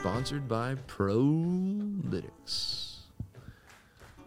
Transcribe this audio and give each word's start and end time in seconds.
sponsored 0.00 0.46
by 0.46 0.76
ProLytX. 0.86 2.22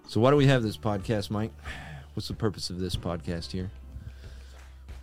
So, 0.05 0.19
why 0.19 0.29
do 0.31 0.35
we 0.35 0.47
have 0.47 0.63
this 0.63 0.75
podcast, 0.75 1.29
Mike? 1.29 1.53
What's 2.13 2.27
the 2.27 2.33
purpose 2.33 2.69
of 2.69 2.79
this 2.79 2.97
podcast 2.97 3.51
here? 3.51 3.71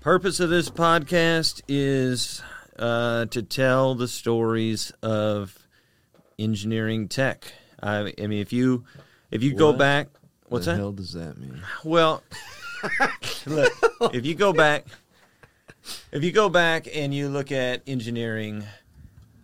Purpose 0.02 0.40
of 0.40 0.50
this 0.50 0.68
podcast 0.68 1.62
is 1.68 2.42
uh, 2.78 3.24
to 3.26 3.42
tell 3.42 3.94
the 3.94 4.06
stories 4.06 4.92
of 5.02 5.58
engineering 6.38 7.08
tech. 7.08 7.50
I, 7.82 8.12
I 8.20 8.26
mean, 8.26 8.40
if 8.40 8.52
you 8.52 8.84
if 9.30 9.42
you 9.42 9.54
go 9.54 9.72
back, 9.72 10.08
what's 10.48 10.66
the 10.66 10.72
that? 10.72 10.78
hell 10.78 10.92
does 10.92 11.14
that 11.14 11.38
mean? 11.38 11.62
Well, 11.82 12.22
look, 13.46 13.72
if 14.12 14.26
you 14.26 14.34
go 14.34 14.52
back, 14.52 14.86
if 16.12 16.22
you 16.22 16.30
go 16.30 16.50
back 16.50 16.86
and 16.92 17.14
you 17.14 17.30
look 17.30 17.50
at 17.52 17.80
engineering, 17.86 18.64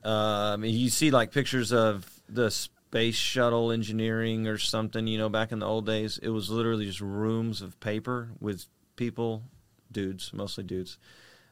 um, 0.05 0.65
you 0.65 0.91
see 0.91 1.11
like 1.11 1.33
pictures 1.33 1.73
of 1.73 2.09
the 2.29 2.51
space 2.51 3.17
shuttle 3.17 3.73
engineering 3.73 4.47
or 4.47 4.59
something. 4.59 5.07
You 5.07 5.19
know, 5.19 5.29
back 5.29 5.53
in 5.53 5.59
the 5.59 5.67
old 5.67 5.87
days, 5.87 6.19
it 6.23 6.29
was 6.29 6.51
literally 6.51 6.87
just 6.87 7.01
rooms 7.01 7.63
of 7.63 7.79
paper 7.81 8.31
with 8.41 8.67
people, 8.97 9.43
dudes, 9.91 10.33
mostly 10.33 10.65
dudes, 10.65 10.99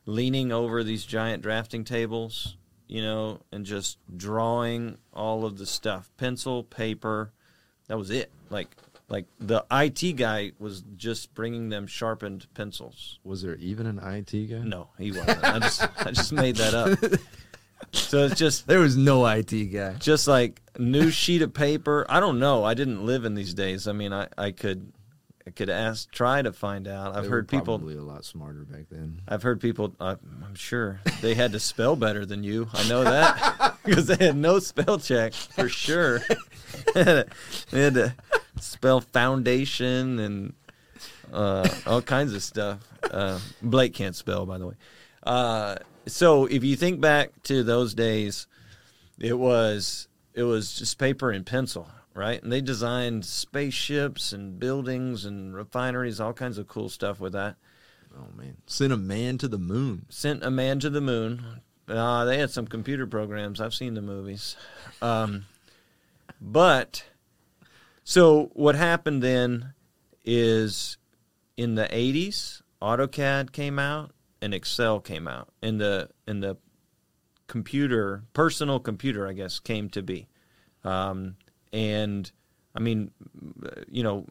leaning 0.06 0.52
over 0.52 0.84
these 0.84 1.04
giant 1.04 1.42
drafting 1.42 1.84
tables. 1.84 2.56
You 2.88 3.00
know, 3.00 3.40
and 3.50 3.64
just 3.64 3.96
drawing 4.14 4.98
all 5.14 5.46
of 5.46 5.56
the 5.56 5.64
stuff, 5.64 6.10
pencil, 6.18 6.62
paper. 6.62 7.32
That 7.88 7.96
was 7.96 8.10
it. 8.10 8.30
Like 8.50 8.76
like 9.12 9.26
the 9.38 9.64
IT 9.70 10.16
guy 10.16 10.52
was 10.58 10.82
just 10.96 11.34
bringing 11.34 11.68
them 11.68 11.86
sharpened 11.86 12.46
pencils. 12.54 13.18
Was 13.24 13.42
there 13.42 13.56
even 13.56 13.86
an 13.86 13.98
IT 13.98 14.32
guy? 14.50 14.60
No, 14.64 14.88
he 14.98 15.12
wasn't. 15.12 15.44
I 15.44 15.58
just 15.58 15.88
I 15.98 16.10
just 16.10 16.32
made 16.32 16.56
that 16.56 16.74
up. 16.74 16.98
So 18.12 18.26
it's 18.26 18.38
just 18.38 18.66
There 18.66 18.80
was 18.80 18.94
no 18.94 19.24
IT 19.26 19.72
guy. 19.72 19.94
just 19.94 20.28
like 20.28 20.60
new 20.78 21.10
sheet 21.10 21.40
of 21.40 21.54
paper. 21.54 22.04
I 22.10 22.20
don't 22.20 22.38
know. 22.38 22.62
I 22.62 22.74
didn't 22.74 23.06
live 23.06 23.24
in 23.24 23.34
these 23.34 23.54
days. 23.54 23.88
I 23.88 23.92
mean, 23.92 24.12
I, 24.12 24.28
I 24.36 24.50
could 24.50 24.92
I 25.46 25.50
could 25.50 25.70
ask 25.70 26.10
try 26.10 26.42
to 26.42 26.52
find 26.52 26.86
out. 26.86 27.16
I've 27.16 27.22
They 27.22 27.30
heard 27.30 27.48
people 27.48 27.78
probably 27.78 27.96
a 27.96 28.02
lot 28.02 28.26
smarter 28.26 28.66
back 28.66 28.90
then. 28.90 29.22
I've 29.26 29.42
heard 29.42 29.62
people. 29.62 29.94
Uh, 29.98 30.16
I'm 30.44 30.54
sure 30.54 31.00
they 31.22 31.32
had 31.32 31.52
to 31.52 31.58
spell 31.58 31.96
better 31.96 32.26
than 32.26 32.44
you. 32.44 32.68
I 32.74 32.86
know 32.86 33.02
that 33.02 33.76
because 33.84 34.08
they 34.08 34.22
had 34.22 34.36
no 34.36 34.58
spell 34.58 34.98
check 34.98 35.32
for 35.32 35.70
sure. 35.70 36.20
they 36.94 37.24
had 37.72 37.94
to 37.94 38.14
spell 38.60 39.00
foundation 39.00 40.18
and 40.18 40.52
uh, 41.32 41.66
all 41.86 42.02
kinds 42.02 42.34
of 42.34 42.42
stuff. 42.42 42.80
Uh, 43.10 43.38
Blake 43.62 43.94
can't 43.94 44.14
spell, 44.14 44.44
by 44.44 44.58
the 44.58 44.66
way. 44.66 44.74
Uh, 45.22 45.76
so 46.06 46.46
if 46.46 46.64
you 46.64 46.76
think 46.76 47.00
back 47.00 47.42
to 47.44 47.62
those 47.62 47.94
days, 47.94 48.46
it 49.18 49.38
was 49.38 50.08
it 50.34 50.42
was 50.44 50.78
just 50.78 50.98
paper 50.98 51.30
and 51.30 51.44
pencil, 51.44 51.88
right? 52.14 52.42
And 52.42 52.50
they 52.50 52.60
designed 52.60 53.24
spaceships 53.24 54.32
and 54.32 54.58
buildings 54.58 55.24
and 55.24 55.54
refineries, 55.54 56.20
all 56.20 56.32
kinds 56.32 56.58
of 56.58 56.66
cool 56.66 56.88
stuff 56.88 57.20
with 57.20 57.32
that 57.34 57.56
Oh 58.18 58.28
man, 58.36 58.58
sent 58.66 58.92
a 58.92 58.96
man 58.96 59.38
to 59.38 59.48
the 59.48 59.58
moon. 59.58 60.06
sent 60.08 60.44
a 60.44 60.50
man 60.50 60.80
to 60.80 60.90
the 60.90 61.00
moon. 61.00 61.60
Uh, 61.88 62.24
they 62.24 62.38
had 62.38 62.50
some 62.50 62.66
computer 62.66 63.06
programs. 63.06 63.60
I've 63.60 63.74
seen 63.74 63.94
the 63.94 64.02
movies. 64.02 64.56
Um, 65.00 65.46
but 66.40 67.04
so 68.04 68.50
what 68.54 68.74
happened 68.74 69.22
then 69.22 69.72
is 70.24 70.96
in 71.56 71.74
the 71.74 71.84
80s, 71.84 72.62
AutoCAD 72.80 73.52
came 73.52 73.78
out 73.78 74.12
and 74.42 74.52
Excel 74.52 75.00
came 75.00 75.26
out. 75.26 75.48
And 75.62 75.80
the 75.80 76.10
and 76.26 76.42
the 76.42 76.58
computer, 77.46 78.24
personal 78.32 78.80
computer, 78.80 79.26
I 79.26 79.32
guess, 79.32 79.58
came 79.58 79.88
to 79.90 80.02
be. 80.02 80.28
Um, 80.84 81.36
and 81.72 82.30
I 82.74 82.80
mean, 82.80 83.10
you 83.88 84.02
know, 84.02 84.26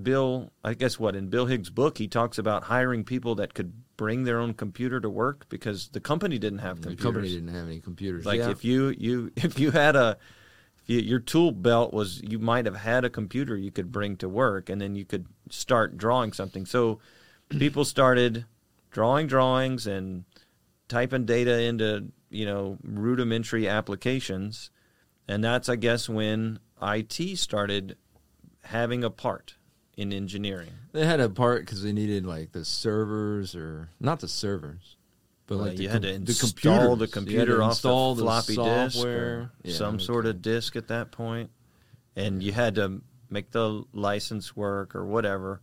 Bill, 0.00 0.50
I 0.64 0.74
guess 0.74 0.98
what 0.98 1.14
in 1.14 1.28
Bill 1.28 1.46
Higgs' 1.46 1.70
book, 1.70 1.98
he 1.98 2.08
talks 2.08 2.38
about 2.38 2.64
hiring 2.64 3.04
people 3.04 3.34
that 3.36 3.54
could 3.54 3.72
bring 3.96 4.24
their 4.24 4.38
own 4.38 4.54
computer 4.54 4.98
to 5.00 5.10
work 5.10 5.46
because 5.48 5.88
the 5.88 6.00
company 6.00 6.38
didn't 6.38 6.60
have 6.60 6.76
The 6.80 6.88
computers. 6.88 7.02
company 7.04 7.28
didn't 7.28 7.54
have 7.54 7.66
any 7.66 7.80
computers. 7.80 8.24
Like 8.26 8.40
Yeah. 8.40 8.50
if 8.50 8.64
you 8.64 8.88
you 8.98 9.30
if 9.36 9.58
you 9.58 9.70
had 9.70 9.94
a 9.96 10.16
if 10.82 10.88
you, 10.90 11.00
your 11.00 11.20
tool 11.20 11.52
belt 11.52 11.92
was 11.92 12.20
you 12.22 12.38
might 12.38 12.64
have 12.66 12.76
had 12.76 13.04
a 13.04 13.10
computer 13.10 13.56
you 13.56 13.70
could 13.70 13.92
bring 13.92 14.16
to 14.16 14.28
work 14.28 14.68
and 14.70 14.80
then 14.80 14.96
you 14.96 15.04
could 15.04 15.26
start 15.50 15.96
drawing 15.98 16.32
something. 16.32 16.64
So 16.66 16.98
people 17.50 17.84
started 17.84 18.46
drawing 18.92 19.26
drawings 19.26 19.86
and 19.86 20.24
typing 20.88 21.24
data 21.24 21.60
into 21.62 22.12
you 22.30 22.46
know 22.46 22.78
rudimentary 22.84 23.66
applications, 23.68 24.70
and 25.26 25.42
that's 25.42 25.68
I 25.68 25.76
guess 25.76 26.08
when 26.08 26.60
IT 26.80 27.38
started 27.38 27.96
having 28.64 29.02
a 29.02 29.10
part 29.10 29.54
in 29.96 30.12
engineering. 30.12 30.70
They 30.92 31.04
had 31.04 31.20
a 31.20 31.28
part 31.28 31.62
because 31.62 31.82
they 31.82 31.92
needed 31.92 32.24
like 32.24 32.52
the 32.52 32.64
servers 32.64 33.54
or 33.54 33.88
not 34.00 34.20
the 34.20 34.28
servers, 34.28 34.96
but 35.46 35.56
like 35.56 35.76
the, 35.76 35.84
you 35.84 35.88
had 35.88 36.02
to 36.02 36.12
com- 36.12 36.22
install 36.26 36.96
the 36.96 37.08
computers. 37.08 37.32
You 37.32 37.38
had 37.38 37.46
to 37.46 37.52
computer 37.58 37.62
off 37.62 37.82
the 37.82 38.22
floppy 38.22 38.56
disk 38.56 39.04
or 39.04 39.50
Yeah, 39.62 39.74
some 39.74 39.98
sort 40.00 40.26
of 40.26 40.42
disk 40.42 40.76
at 40.76 40.88
that 40.88 41.10
point, 41.10 41.50
and 42.16 42.42
you 42.42 42.52
had 42.52 42.74
to 42.76 43.02
make 43.30 43.50
the 43.50 43.84
license 43.92 44.54
work 44.54 44.94
or 44.94 45.04
whatever. 45.04 45.60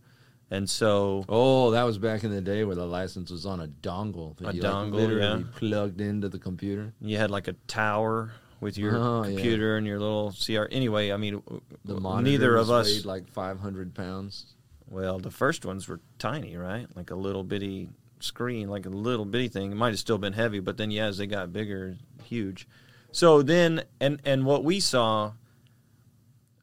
And 0.52 0.68
so, 0.68 1.24
Oh, 1.28 1.70
that 1.70 1.84
was 1.84 1.96
back 1.98 2.24
in 2.24 2.30
the 2.32 2.40
day 2.40 2.64
where 2.64 2.74
the 2.74 2.86
license 2.86 3.30
was 3.30 3.46
on 3.46 3.60
a 3.60 3.68
dongle. 3.68 4.36
that 4.38 4.48
A 4.48 4.54
you, 4.54 4.62
like, 4.62 4.72
dongle, 4.72 4.92
literally 4.94 5.42
yeah. 5.44 5.46
plugged 5.54 6.00
into 6.00 6.28
the 6.28 6.38
computer. 6.40 6.92
you 7.00 7.16
had 7.18 7.30
like 7.30 7.46
a 7.46 7.52
tower 7.68 8.32
with 8.60 8.76
your 8.76 8.96
Oh, 8.96 9.22
yeah. 9.22 9.28
computer 9.34 9.76
and 9.76 9.86
your 9.86 10.00
little 10.00 10.32
CR. 10.32 10.64
Anyway, 10.72 11.12
I 11.12 11.16
mean, 11.16 11.40
neither 11.84 12.56
of 12.56 12.68
us. 12.70 12.86
weighed 12.86 13.04
like 13.04 13.28
500 13.28 13.94
pounds. 13.94 14.54
Well, 14.88 15.20
the 15.20 15.30
first 15.30 15.64
ones 15.64 15.86
were 15.86 16.00
tiny, 16.18 16.56
right? 16.56 16.86
Like 16.96 17.10
a 17.12 17.14
little 17.14 17.44
bitty 17.44 17.88
screen, 18.18 18.68
like 18.68 18.86
a 18.86 18.90
little 18.90 19.24
bitty 19.24 19.48
thing. 19.48 19.70
It 19.70 19.76
might 19.76 19.90
have 19.90 19.98
still 20.00 20.18
been 20.18 20.32
heavy, 20.32 20.58
but 20.58 20.76
then 20.76 20.90
yeah, 20.90 21.06
as 21.06 21.18
they 21.18 21.28
got 21.28 21.52
bigger, 21.52 21.96
huge. 22.24 22.66
So 23.12 23.40
then, 23.42 23.84
and 24.00 24.20
and 24.24 24.44
what 24.44 24.64
we 24.64 24.80
saw, 24.80 25.32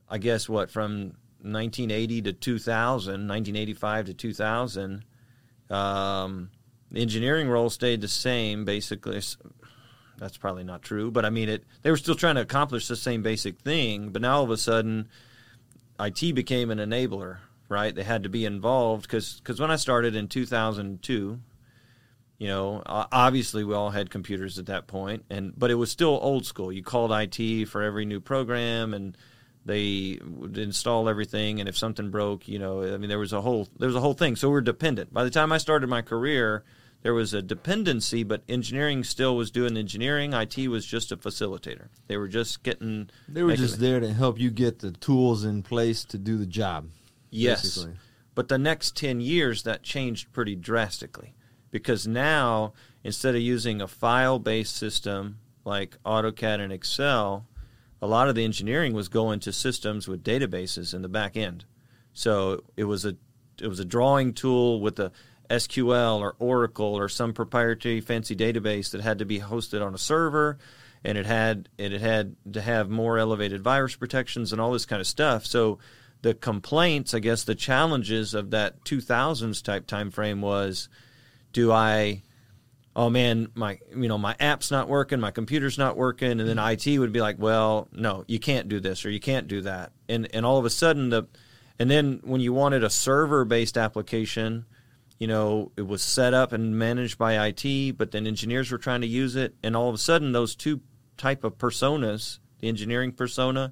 I 0.09 0.17
guess, 0.17 0.47
what 0.49 0.69
from 0.69 1.13
1980 1.41 2.21
to 2.23 2.33
2000, 2.33 3.11
1985 3.27 4.05
to 4.05 4.13
2000, 4.13 5.05
um, 5.69 6.49
the 6.91 7.01
engineering 7.01 7.49
role 7.49 7.69
stayed 7.69 8.01
the 8.01 8.07
same, 8.07 8.65
basically. 8.65 9.21
That's 10.17 10.37
probably 10.37 10.63
not 10.63 10.81
true, 10.81 11.11
but 11.11 11.25
I 11.25 11.29
mean, 11.29 11.49
it. 11.49 11.63
They 11.83 11.91
were 11.91 11.97
still 11.97 12.15
trying 12.15 12.35
to 12.35 12.41
accomplish 12.41 12.87
the 12.87 12.95
same 12.95 13.21
basic 13.21 13.59
thing, 13.59 14.09
but 14.09 14.21
now 14.21 14.37
all 14.37 14.43
of 14.43 14.49
a 14.49 14.57
sudden, 14.57 15.09
IT 15.99 16.33
became 16.33 16.71
an 16.71 16.79
enabler, 16.79 17.37
right? 17.69 17.93
They 17.93 18.03
had 18.03 18.23
to 18.23 18.29
be 18.29 18.45
involved 18.45 19.03
because 19.03 19.39
because 19.39 19.59
when 19.59 19.69
I 19.69 19.75
started 19.75 20.15
in 20.15 20.27
2002, 20.27 21.39
you 22.39 22.47
know, 22.47 22.81
obviously 22.85 23.63
we 23.63 23.73
all 23.73 23.89
had 23.89 24.09
computers 24.09 24.57
at 24.57 24.67
that 24.67 24.87
point, 24.87 25.25
and 25.29 25.53
but 25.57 25.71
it 25.71 25.75
was 25.75 25.91
still 25.91 26.19
old 26.21 26.45
school. 26.45 26.71
You 26.71 26.83
called 26.83 27.11
IT 27.11 27.65
for 27.65 27.83
every 27.83 28.05
new 28.05 28.19
program, 28.19 28.93
and 28.93 29.17
they 29.67 30.17
would 30.23 30.57
install 30.57 31.09
everything. 31.09 31.59
And 31.59 31.67
if 31.67 31.77
something 31.77 32.09
broke, 32.09 32.47
you 32.47 32.57
know, 32.57 32.81
I 32.81 32.97
mean, 32.97 33.09
there 33.09 33.19
was 33.19 33.33
a 33.33 33.41
whole 33.41 33.67
there 33.77 33.87
was 33.87 33.95
a 33.95 34.01
whole 34.01 34.13
thing. 34.13 34.35
So 34.35 34.47
we 34.47 34.53
we're 34.53 34.61
dependent. 34.61 35.13
By 35.13 35.23
the 35.23 35.29
time 35.29 35.51
I 35.51 35.57
started 35.57 35.87
my 35.87 36.01
career, 36.01 36.63
there 37.03 37.13
was 37.13 37.33
a 37.33 37.41
dependency, 37.41 38.23
but 38.23 38.43
engineering 38.47 39.03
still 39.03 39.35
was 39.35 39.51
doing 39.51 39.77
engineering. 39.77 40.33
IT 40.33 40.57
was 40.69 40.85
just 40.85 41.11
a 41.11 41.17
facilitator. 41.17 41.89
They 42.07 42.17
were 42.17 42.29
just 42.29 42.63
getting. 42.63 43.09
They 43.27 43.43
were 43.43 43.55
just 43.55 43.79
there 43.79 43.99
to 43.99 44.13
help 44.13 44.39
you 44.39 44.49
get 44.49 44.79
the 44.79 44.91
tools 44.91 45.43
in 45.43 45.63
place 45.63 46.05
to 46.05 46.17
do 46.17 46.37
the 46.37 46.47
job. 46.47 46.87
Yes. 47.29 47.61
basically. 47.61 47.97
But 48.33 48.47
the 48.47 48.57
next 48.57 48.95
10 48.95 49.19
years, 49.19 49.63
that 49.63 49.83
changed 49.83 50.31
pretty 50.31 50.55
drastically 50.55 51.33
because 51.71 52.07
now, 52.07 52.73
instead 53.03 53.35
of 53.35 53.41
using 53.41 53.81
a 53.81 53.87
file 53.87 54.39
based 54.39 54.75
system 54.75 55.39
like 55.65 55.97
AutoCAD 56.05 56.59
and 56.59 56.71
Excel, 56.71 57.47
a 58.01 58.07
lot 58.07 58.29
of 58.29 58.35
the 58.35 58.43
engineering 58.43 58.93
was 58.93 59.09
going 59.09 59.39
to 59.41 59.51
systems 59.51 60.07
with 60.07 60.23
databases 60.23 60.93
in 60.93 61.01
the 61.01 61.09
back 61.09 61.35
end. 61.35 61.65
So 62.13 62.63
it 62.75 62.85
was 62.85 63.05
a 63.05 63.15
it 63.61 63.67
was 63.67 63.79
a 63.79 63.85
drawing 63.85 64.33
tool 64.33 64.81
with 64.81 64.99
a 64.99 65.11
SQL 65.49 66.19
or 66.19 66.35
Oracle 66.39 66.93
or 66.93 67.09
some 67.09 67.33
proprietary 67.33 68.01
fancy 68.01 68.35
database 68.35 68.91
that 68.91 69.01
had 69.01 69.19
to 69.19 69.25
be 69.25 69.39
hosted 69.39 69.85
on 69.85 69.95
a 69.95 69.97
server 69.97 70.57
and 71.03 71.17
it 71.17 71.25
had 71.25 71.69
it 71.77 71.91
had 71.93 72.35
to 72.51 72.61
have 72.61 72.89
more 72.89 73.17
elevated 73.17 73.61
virus 73.61 73.95
protections 73.95 74.51
and 74.51 74.61
all 74.61 74.71
this 74.71 74.85
kind 74.85 74.99
of 74.99 75.07
stuff. 75.07 75.45
So 75.45 75.79
the 76.21 76.33
complaints, 76.33 77.13
I 77.13 77.19
guess 77.19 77.43
the 77.43 77.55
challenges 77.55 78.33
of 78.33 78.49
that 78.51 78.83
2000s 78.83 79.63
type 79.63 79.87
time 79.87 80.11
frame 80.11 80.41
was 80.41 80.89
do 81.53 81.71
I 81.71 82.23
oh 82.97 83.09
man, 83.09 83.49
my 83.53 83.79
you 83.95 84.09
know 84.09 84.17
my 84.17 84.35
app's 84.39 84.71
not 84.71 84.89
working, 84.89 85.19
my 85.19 85.31
computer's 85.31 85.77
not 85.77 85.95
working, 85.95 86.39
and 86.39 86.49
then 86.49 86.59
IT 86.59 86.97
would 86.97 87.13
be 87.13 87.21
like, 87.21 87.37
well, 87.39 87.87
no, 87.93 88.25
you 88.27 88.39
can't 88.39 88.67
do 88.67 88.79
this 88.79 89.05
or 89.05 89.11
you 89.11 89.19
can't 89.19 89.47
do 89.47 89.61
that, 89.61 89.91
and 90.09 90.27
and 90.33 90.45
all 90.45 90.57
of 90.57 90.65
a 90.65 90.69
sudden 90.69 91.09
the, 91.09 91.27
and 91.79 91.89
then 91.89 92.19
when 92.23 92.41
you 92.41 92.51
wanted 92.51 92.83
a 92.83 92.89
server 92.89 93.45
based 93.45 93.77
application, 93.77 94.65
you 95.19 95.27
know 95.27 95.71
it 95.77 95.87
was 95.87 96.01
set 96.01 96.33
up 96.33 96.51
and 96.51 96.77
managed 96.77 97.17
by 97.17 97.47
IT, 97.47 97.97
but 97.97 98.11
then 98.11 98.27
engineers 98.27 98.71
were 98.71 98.79
trying 98.79 99.01
to 99.01 99.07
use 99.07 99.35
it, 99.35 99.55
and 99.63 99.75
all 99.75 99.87
of 99.87 99.95
a 99.95 99.99
sudden 99.99 100.31
those 100.31 100.55
two 100.55 100.81
type 101.15 101.43
of 101.43 101.57
personas 101.57 102.39
the 102.59 102.67
engineering 102.67 103.11
persona 103.11 103.71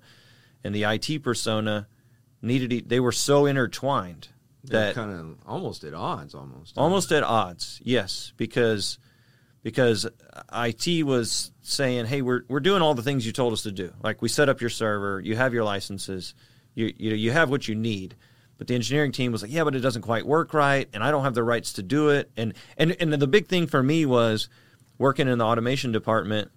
and 0.63 0.73
the 0.73 0.83
IT 0.83 1.23
persona 1.23 1.87
needed 2.41 2.89
they 2.89 2.99
were 2.99 3.11
so 3.11 3.45
intertwined 3.45 4.27
that 4.65 4.95
kind 4.95 5.11
of 5.11 5.37
almost 5.45 5.83
at 5.83 5.93
odds, 5.93 6.33
almost. 6.33 6.77
almost 6.77 7.11
at 7.11 7.23
odds. 7.23 7.79
Yes, 7.83 8.33
because 8.35 8.97
because 9.65 10.05
IT 10.53 11.03
was 11.07 11.51
saying, 11.63 12.05
"Hey, 12.05 12.21
we're 12.21 12.43
we're 12.47 12.59
doing 12.59 12.83
all 12.83 12.93
the 12.93 13.01
things 13.01 13.25
you 13.25 13.31
told 13.31 13.51
us 13.51 13.63
to 13.63 13.71
do. 13.71 13.91
Like 14.03 14.21
we 14.21 14.29
set 14.29 14.47
up 14.47 14.61
your 14.61 14.69
server, 14.69 15.19
you 15.19 15.35
have 15.35 15.55
your 15.55 15.63
licenses, 15.63 16.35
you 16.75 16.93
you 16.95 17.09
know, 17.09 17.15
you 17.15 17.31
have 17.31 17.49
what 17.49 17.67
you 17.67 17.73
need." 17.73 18.15
But 18.59 18.67
the 18.67 18.75
engineering 18.75 19.11
team 19.11 19.31
was 19.31 19.41
like, 19.41 19.51
"Yeah, 19.51 19.63
but 19.63 19.75
it 19.75 19.79
doesn't 19.79 20.03
quite 20.03 20.23
work 20.27 20.53
right, 20.53 20.87
and 20.93 21.03
I 21.03 21.09
don't 21.09 21.23
have 21.23 21.33
the 21.33 21.43
rights 21.43 21.73
to 21.73 21.83
do 21.83 22.09
it." 22.09 22.29
And 22.37 22.53
and 22.77 22.95
and 22.99 23.11
the 23.11 23.27
big 23.27 23.47
thing 23.47 23.65
for 23.65 23.81
me 23.81 24.05
was 24.05 24.49
working 24.99 25.27
in 25.27 25.39
the 25.39 25.45
automation 25.45 25.91
department, 25.91 26.51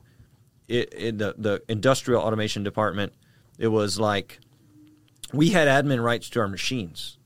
it, 0.68 0.92
in 0.92 1.16
the 1.16 1.34
the 1.38 1.62
industrial 1.66 2.20
automation 2.20 2.62
department. 2.62 3.14
It 3.58 3.68
was 3.68 3.98
like 3.98 4.38
we 5.32 5.48
had 5.48 5.66
admin 5.66 6.04
rights 6.04 6.28
to 6.30 6.40
our 6.40 6.48
machines 6.48 7.17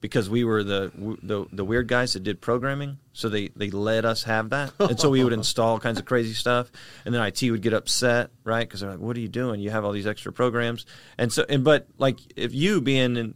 because 0.00 0.30
we 0.30 0.44
were 0.44 0.64
the 0.64 0.90
the, 1.22 1.46
the 1.52 1.64
weird 1.64 1.88
guys 1.88 2.14
that 2.14 2.22
did 2.22 2.40
programming. 2.40 2.98
So 3.12 3.28
they, 3.28 3.48
they 3.48 3.70
let 3.70 4.04
us 4.04 4.22
have 4.22 4.50
that, 4.50 4.72
and 4.78 4.98
so 4.98 5.10
we 5.10 5.22
would 5.22 5.32
install 5.34 5.78
kinds 5.78 5.98
of 5.98 6.04
crazy 6.04 6.32
stuff, 6.32 6.70
and 7.04 7.14
then 7.14 7.22
IT 7.22 7.42
would 7.50 7.62
get 7.62 7.72
upset, 7.72 8.30
right? 8.44 8.66
Because 8.66 8.80
they're 8.80 8.90
like, 8.90 9.00
"What 9.00 9.16
are 9.16 9.20
you 9.20 9.28
doing? 9.28 9.60
You 9.60 9.70
have 9.70 9.84
all 9.84 9.92
these 9.92 10.06
extra 10.06 10.32
programs." 10.32 10.86
And 11.18 11.32
so, 11.32 11.44
and 11.48 11.64
but 11.64 11.86
like 11.98 12.18
if 12.36 12.54
you 12.54 12.80
being 12.80 13.16
in 13.16 13.34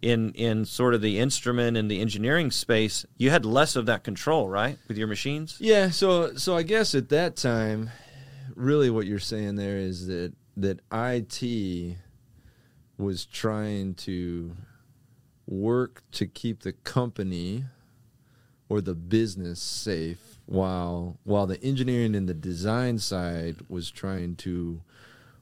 in 0.00 0.32
in 0.32 0.64
sort 0.64 0.94
of 0.94 1.02
the 1.02 1.18
instrument 1.18 1.76
and 1.76 1.90
the 1.90 2.00
engineering 2.00 2.50
space, 2.50 3.04
you 3.16 3.30
had 3.30 3.44
less 3.44 3.76
of 3.76 3.86
that 3.86 4.04
control, 4.04 4.48
right, 4.48 4.78
with 4.88 4.96
your 4.96 5.08
machines. 5.08 5.56
Yeah, 5.60 5.90
so 5.90 6.34
so 6.36 6.56
I 6.56 6.62
guess 6.62 6.94
at 6.94 7.08
that 7.10 7.36
time, 7.36 7.90
really 8.54 8.90
what 8.90 9.06
you're 9.06 9.18
saying 9.18 9.56
there 9.56 9.76
is 9.76 10.06
that 10.06 10.32
that 10.56 10.80
IT 10.92 11.96
was 12.98 13.26
trying 13.26 13.94
to 13.94 14.56
work 15.46 16.02
to 16.12 16.26
keep 16.26 16.60
the 16.60 16.72
company 16.72 17.64
or 18.68 18.80
the 18.80 18.94
business 18.94 19.60
safe 19.60 20.38
while 20.46 21.18
while 21.24 21.46
the 21.46 21.62
engineering 21.62 22.14
and 22.14 22.28
the 22.28 22.34
design 22.34 22.98
side 22.98 23.56
was 23.68 23.90
trying 23.90 24.34
to 24.36 24.80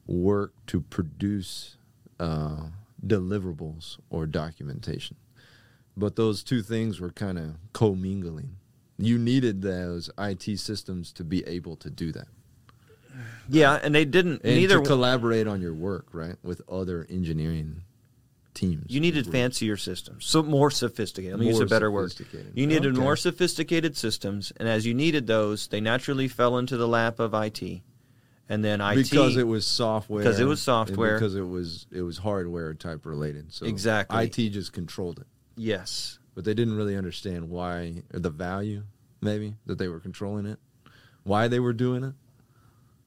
work 0.06 0.53
to 0.67 0.81
produce 0.81 1.77
uh, 2.21 2.67
deliverables 3.06 3.99
or 4.11 4.27
documentation. 4.27 5.17
But 5.97 6.17
those 6.17 6.43
two 6.43 6.62
things 6.62 7.00
were 7.00 7.11
kind 7.11 7.39
of 7.39 7.57
commingling. 7.73 8.57
You 8.99 9.19
needed 9.19 9.62
those 9.62 10.11
IT 10.19 10.59
systems 10.59 11.12
to 11.12 11.25
be 11.25 11.47
able 11.47 11.77
to 11.77 11.91
do 11.91 12.12
that. 12.12 12.29
Yeah, 13.49 13.79
and 13.83 13.95
they 13.95 14.05
didn't. 14.05 14.43
And 14.45 14.57
neither 14.57 14.81
to 14.81 14.85
collaborate 14.85 15.47
on 15.47 15.61
your 15.61 15.75
work, 15.75 16.09
right, 16.12 16.37
with 16.43 16.62
other 16.69 17.07
engineering 17.09 17.83
teams. 18.55 18.87
You 18.89 19.01
needed 19.01 19.27
fancier 19.27 19.77
systems, 19.77 20.25
so 20.25 20.43
more 20.43 20.71
sophisticated. 20.71 21.35
Let 21.39 21.41
me 21.41 21.49
use 21.49 21.61
a 21.61 21.67
better 21.67 21.91
word. 21.91 22.15
You 22.55 22.67
needed 22.67 22.93
Okay. 22.93 23.01
more 23.01 23.17
sophisticated 23.17 23.97
systems, 23.97 24.53
and 24.56 24.69
as 24.69 24.87
you 24.87 24.95
needed 24.95 25.27
those, 25.27 25.67
they 25.69 25.81
naturally 25.81 26.29
fell 26.29 26.56
into 26.59 26.77
the 26.77 26.89
lap 26.89 27.19
of 27.19 27.35
IT, 27.35 27.83
and 28.49 28.65
then 28.65 28.81
IT 28.81 28.97
because 29.11 29.37
it 29.37 29.47
was 29.47 29.67
software. 29.67 30.23
Because 30.23 30.41
it 30.41 30.45
was 30.45 30.62
software. 30.62 31.15
Because 31.15 31.35
it 31.35 31.47
was 31.47 31.87
it 31.91 32.03
was 32.03 32.19
hardware 32.19 32.73
type 32.75 33.05
related. 33.05 33.53
So 33.53 33.67
Exactly. 33.67 34.25
IT 34.25 34.51
just 34.51 34.73
controlled 34.73 35.19
it, 35.19 35.27
yes, 35.57 36.19
but 36.35 36.45
they 36.45 36.55
didn't 36.55 36.77
really 36.77 36.97
understand 36.97 37.50
why 37.50 38.03
or 38.12 38.21
the 38.21 38.31
value 38.31 38.85
maybe 39.21 39.57
that 39.67 39.79
they 39.79 39.89
were 39.89 40.00
controlling 40.00 40.47
it, 40.47 40.59
why 41.23 41.49
they 41.49 41.59
were 41.61 41.73
doing 41.73 42.05
it. 42.05 42.15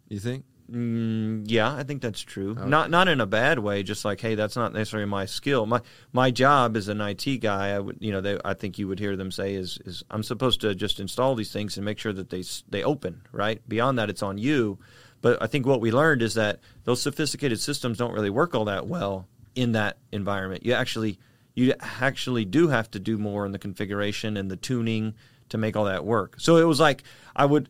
You 0.10 0.20
think? 0.20 0.46
Mm, 0.72 1.44
yeah, 1.46 1.74
I 1.74 1.84
think 1.84 2.02
that's 2.02 2.22
true. 2.22 2.52
Okay. 2.52 2.68
Not 2.68 2.90
not 2.90 3.08
in 3.08 3.22
a 3.22 3.26
bad 3.26 3.60
way. 3.60 3.84
Just 3.84 4.06
like, 4.06 4.20
hey, 4.20 4.36
that's 4.36 4.56
not 4.56 4.74
necessarily 4.74 5.08
my 5.08 5.26
skill. 5.26 5.66
My 5.66 5.82
my 6.14 6.32
job 6.32 6.78
as 6.78 6.88
an 6.88 7.02
IT 7.02 7.42
guy, 7.42 7.70
I 7.70 7.80
would, 7.80 7.98
you 8.00 8.12
know, 8.12 8.22
they, 8.22 8.40
I 8.44 8.54
think 8.54 8.78
you 8.78 8.88
would 8.88 9.00
hear 9.00 9.16
them 9.16 9.32
say 9.32 9.54
is 9.54 9.80
is 9.86 10.04
I'm 10.10 10.24
supposed 10.24 10.62
to 10.62 10.76
just 10.76 11.00
install 11.00 11.36
these 11.36 11.52
things 11.52 11.78
and 11.78 11.86
make 11.86 12.00
sure 12.00 12.14
that 12.14 12.30
they 12.30 12.44
they 12.70 12.84
open. 12.84 13.22
Right. 13.32 13.62
Beyond 13.68 14.00
that, 14.00 14.10
it's 14.10 14.24
on 14.24 14.38
you. 14.38 14.80
But 15.22 15.42
I 15.42 15.48
think 15.48 15.66
what 15.66 15.82
we 15.82 15.92
learned 15.92 16.22
is 16.22 16.36
that 16.36 16.60
those 16.84 17.02
sophisticated 17.02 17.60
systems 17.60 17.98
don't 17.98 18.14
really 18.14 18.30
work 18.30 18.54
all 18.54 18.66
that 18.66 18.88
well 18.88 19.28
in 19.56 19.72
that 19.72 19.98
environment. 20.12 20.66
You 20.66 20.74
actually 20.74 21.20
you 21.56 21.74
actually 21.80 22.46
do 22.46 22.68
have 22.68 22.92
to 22.92 23.00
do 23.00 23.18
more 23.18 23.46
in 23.46 23.52
the 23.52 23.60
configuration 23.60 24.38
and 24.38 24.50
the 24.50 24.58
tuning 24.58 25.16
to 25.50 25.58
make 25.58 25.76
all 25.76 25.86
that 25.86 26.06
work. 26.06 26.36
So 26.38 26.58
it 26.58 26.66
was 26.66 26.80
like 26.80 27.04
I 27.36 27.46
would 27.46 27.70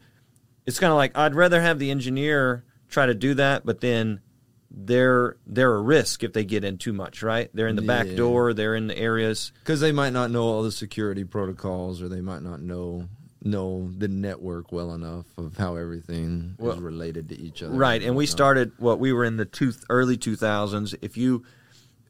it's 0.66 0.80
kind 0.80 0.92
of 0.92 0.98
like 0.98 1.18
I'd 1.18 1.34
rather 1.34 1.62
have 1.62 1.80
the 1.80 1.90
engineer 1.90 2.66
try 2.90 3.06
to 3.06 3.14
do 3.14 3.34
that, 3.36 3.66
but 3.66 3.82
then 3.82 4.22
they're 4.70 5.38
they're 5.46 5.74
a 5.74 5.82
risk 5.82 6.24
if 6.24 6.34
they 6.34 6.44
get 6.44 6.64
in 6.64 6.78
too 6.78 6.94
much, 6.94 7.24
right? 7.24 7.50
They're 7.54 7.68
in 7.68 7.76
the 7.76 7.82
back 7.82 8.08
door, 8.16 8.54
they're 8.54 8.76
in 8.76 8.88
the 8.88 8.98
areas. 8.98 9.52
Because 9.60 9.80
they 9.80 9.92
might 9.92 10.14
not 10.14 10.32
know 10.32 10.44
all 10.44 10.64
the 10.64 10.72
security 10.72 11.24
protocols, 11.24 12.02
or 12.02 12.10
they 12.10 12.22
might 12.22 12.44
not 12.44 12.62
know 12.62 13.08
know 13.44 13.90
the 13.98 14.08
network 14.08 14.72
well 14.72 14.94
enough 14.94 15.26
of 15.38 15.56
how 15.58 15.76
everything 15.76 16.56
Well, 16.58 16.76
is 16.76 16.82
related 16.82 17.30
to 17.30 17.40
each 17.40 17.64
other. 17.64 17.74
Right, 17.74 18.02
and 18.02 18.16
we 18.16 18.26
started 18.26 18.74
what 18.78 19.00
we 19.00 19.14
were 19.14 19.24
in 19.24 19.38
the 19.38 19.46
two, 19.46 19.74
early 19.90 20.18
2000s. 20.18 20.96
If 21.02 21.18
you 21.18 21.44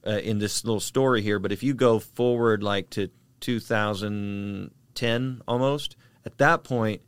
uh, 0.06 0.12
in 0.12 0.40
this 0.40 0.64
little 0.64 0.80
story 0.80 1.22
here, 1.22 1.38
but 1.38 1.52
if 1.52 1.64
you 1.64 1.74
go 1.74 2.00
forward 2.00 2.64
like 2.64 2.90
to 2.92 3.10
2010 3.42 5.42
almost, 5.48 5.96
at 6.26 6.38
that 6.38 6.64
point, 6.64 7.02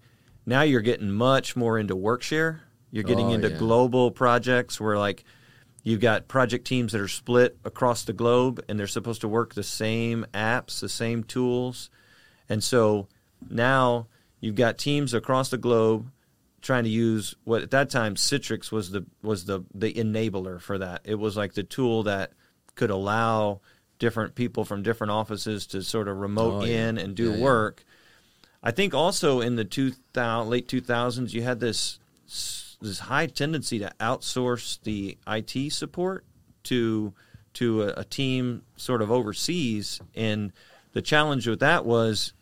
now 0.46 0.62
you're 0.62 0.82
getting 0.82 1.12
much 1.12 1.56
more 1.56 1.80
into 1.80 1.96
workshare. 1.96 2.60
You're 2.92 3.04
getting 3.04 3.30
Oh, 3.30 3.34
into 3.36 3.50
yeah. 3.50 3.58
global 3.58 4.12
projects 4.12 4.80
where 4.80 4.98
like 4.98 5.24
you've 5.84 6.02
got 6.02 6.28
project 6.28 6.66
teams 6.66 6.92
that 6.92 7.02
are 7.02 7.08
split 7.08 7.58
across 7.64 8.04
the 8.04 8.14
globe 8.14 8.64
and 8.68 8.80
they're 8.80 8.88
supposed 8.88 9.22
to 9.22 9.28
work 9.28 9.54
the 9.54 9.64
same 9.64 10.26
apps, 10.34 10.80
the 10.80 10.90
same 10.90 11.24
tools. 11.24 11.90
And 12.50 12.64
so 12.64 13.08
now 13.50 14.08
you've 14.40 14.56
got 14.56 14.78
teams 14.78 15.14
across 15.14 15.50
the 15.50 15.58
globe 15.58 16.12
trying 16.62 16.84
to 16.84 16.90
use 16.90 17.36
what 17.46 17.62
at 17.62 17.72
that 17.72 17.90
time 17.90 18.16
Citrix 18.16 18.72
was 18.72 18.92
the 18.92 19.06
was 19.22 19.46
the 19.46 19.62
the 19.74 19.94
enabler 19.94 20.60
for 20.60 20.78
that. 20.80 21.02
It 21.06 21.16
was 21.16 21.38
like 21.38 21.54
the 21.54 21.64
tool 21.64 22.04
that 22.04 22.32
could 22.76 22.90
allow 22.90 23.62
different 24.00 24.34
people 24.36 24.66
from 24.66 24.82
different 24.84 25.12
offices 25.12 25.68
to 25.68 25.82
sort 25.84 26.08
of 26.08 26.18
remote 26.18 26.64
Oh, 26.64 26.66
yeah. 26.66 26.90
in 26.90 26.98
and 26.98 27.16
do 27.16 27.32
Yeah, 27.32 27.44
work. 27.44 27.84
I 28.64 28.72
think 28.72 28.94
also 28.94 29.40
in 29.42 29.56
the 29.56 29.64
2000, 29.66 30.50
late 30.50 30.68
2000s 30.68 31.34
you 31.34 31.44
had 31.44 31.60
this 31.60 32.00
this 32.82 33.00
high 33.00 33.28
tendency 33.28 33.80
to 33.80 33.92
outsource 34.00 34.82
the 34.84 35.18
IT 35.28 35.72
support 35.74 36.26
to 36.64 37.14
to 37.54 37.84
a, 37.84 38.02
a 38.02 38.04
team 38.04 38.64
sort 38.76 39.02
of 39.02 39.12
overseas. 39.12 40.00
And 40.16 40.54
the 40.94 41.02
challenge 41.02 41.48
with 41.48 41.60
that 41.60 41.86
was 41.86 42.34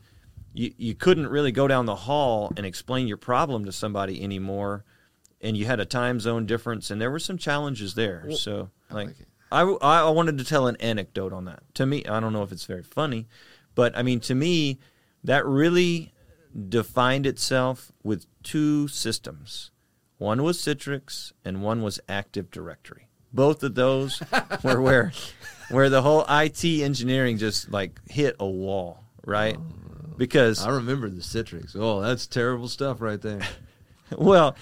you, 0.53 0.73
you 0.77 0.95
couldn't 0.95 1.27
really 1.27 1.51
go 1.51 1.67
down 1.67 1.85
the 1.85 1.95
hall 1.95 2.51
and 2.57 2.65
explain 2.65 3.07
your 3.07 3.17
problem 3.17 3.65
to 3.65 3.71
somebody 3.71 4.21
anymore. 4.21 4.83
And 5.39 5.55
you 5.55 5.65
had 5.65 5.79
a 5.79 5.85
time 5.85 6.19
zone 6.19 6.45
difference 6.45 6.91
and 6.91 7.01
there 7.01 7.11
were 7.11 7.19
some 7.19 7.37
challenges 7.37 7.95
there. 7.95 8.29
So 8.31 8.69
like, 8.89 9.07
like 9.07 9.19
it. 9.19 9.27
I, 9.51 9.61
I 9.61 10.09
wanted 10.09 10.37
to 10.39 10.43
tell 10.43 10.67
an 10.67 10.75
anecdote 10.77 11.31
on 11.31 11.45
that. 11.45 11.63
To 11.75 11.85
me 11.85 12.05
i 12.05 12.19
don't 12.19 12.33
know 12.33 12.43
if 12.43 12.51
it's 12.51 12.65
very 12.65 12.83
funny 12.83 13.27
but 13.75 13.95
i 13.97 14.03
mean 14.03 14.19
to 14.21 14.35
me 14.35 14.79
that 15.23 15.45
really 15.45 16.11
defined 16.69 17.25
itself 17.25 17.91
with 18.03 18.25
two 18.43 18.87
systems 18.87 19.71
one 20.17 20.43
was 20.43 20.57
citrix 20.57 21.31
and 21.45 21.61
one 21.61 21.81
was 21.81 21.99
active 22.09 22.49
directory 22.51 23.07
both 23.33 23.63
of 23.63 23.75
those 23.75 24.21
were 24.63 24.81
where 24.81 25.11
where 25.69 25.89
the 25.89 26.01
whole 26.01 26.25
it 26.27 26.83
engineering 26.83 27.37
just 27.37 27.71
like 27.71 27.99
hit 28.09 28.35
a 28.39 28.47
wall 28.47 29.03
right 29.25 29.57
oh. 29.57 30.13
because 30.17 30.65
I 30.65 30.71
remember 30.71 31.09
the 31.09 31.21
Citrix. 31.21 31.75
Oh, 31.75 32.01
that's 32.01 32.25
terrible 32.27 32.67
stuff 32.67 33.01
right 33.01 33.21
there. 33.21 33.41
well 34.17 34.55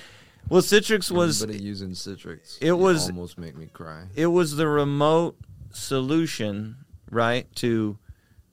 well 0.49 0.61
citrix 0.61 1.11
was 1.11 1.43
Anybody 1.43 1.63
using 1.63 1.91
Citrix. 1.91 2.57
it 2.61 2.73
was- 2.73 3.09
almost 3.09 3.37
make 3.37 3.55
me 3.55 3.67
cry. 3.71 4.05
it 4.15 4.27
was 4.27 4.55
the 4.55 4.67
remote 4.67 5.37
solution, 5.71 6.77
right, 7.11 7.47
to 7.57 7.97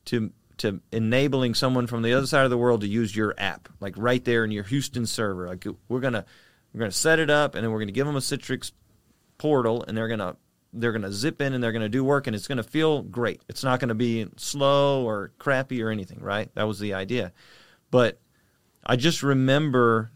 to 0.07 0.33
to 0.59 0.81
enabling 0.93 1.55
someone 1.55 1.87
from 1.87 2.03
the 2.03 2.13
other 2.13 2.27
side 2.27 2.45
of 2.45 2.51
the 2.51 2.59
world 2.59 2.83
to 2.83 2.87
use 2.87 3.17
your 3.17 3.35
app, 3.39 3.69
like 3.81 3.95
right 3.97 4.25
there 4.25 4.45
in 4.45 4.51
your 4.53 4.65
Houston 4.65 5.07
server. 5.07 5.49
Like 5.49 5.67
we're 5.89 6.01
gonna 6.01 6.27
we're 6.73 6.81
gonna 6.81 6.93
set 6.93 7.19
it 7.19 7.31
up, 7.31 7.55
and 7.55 7.65
then 7.65 7.71
we're 7.71 7.81
gonna 7.81 7.93
give 7.93 8.07
them 8.07 8.17
a 8.17 8.21
Citrix 8.21 8.73
portal, 9.39 9.85
and 9.87 9.97
they're 9.97 10.09
gonna 10.09 10.37
they're 10.73 10.93
gonna 10.93 11.13
zip 11.13 11.43
in 11.43 11.53
and 11.53 11.63
they're 11.63 11.73
gonna 11.73 11.89
do 11.89 12.05
work, 12.05 12.27
and 12.27 12.35
it's 12.35 12.49
gonna 12.49 12.63
feel 12.63 13.03
great. 13.03 13.43
It's 13.49 13.65
not 13.65 13.81
gonna 13.81 13.95
be 13.95 14.27
slow 14.37 15.05
or 15.05 15.33
crappy 15.39 15.83
or 15.83 15.91
anything, 15.91 16.21
right? 16.21 16.51
That 16.55 16.65
was 16.65 16.79
the 16.79 16.95
idea. 16.95 17.33
But 17.91 18.21
I 18.85 18.97
just 18.97 19.23
remember 19.23 20.13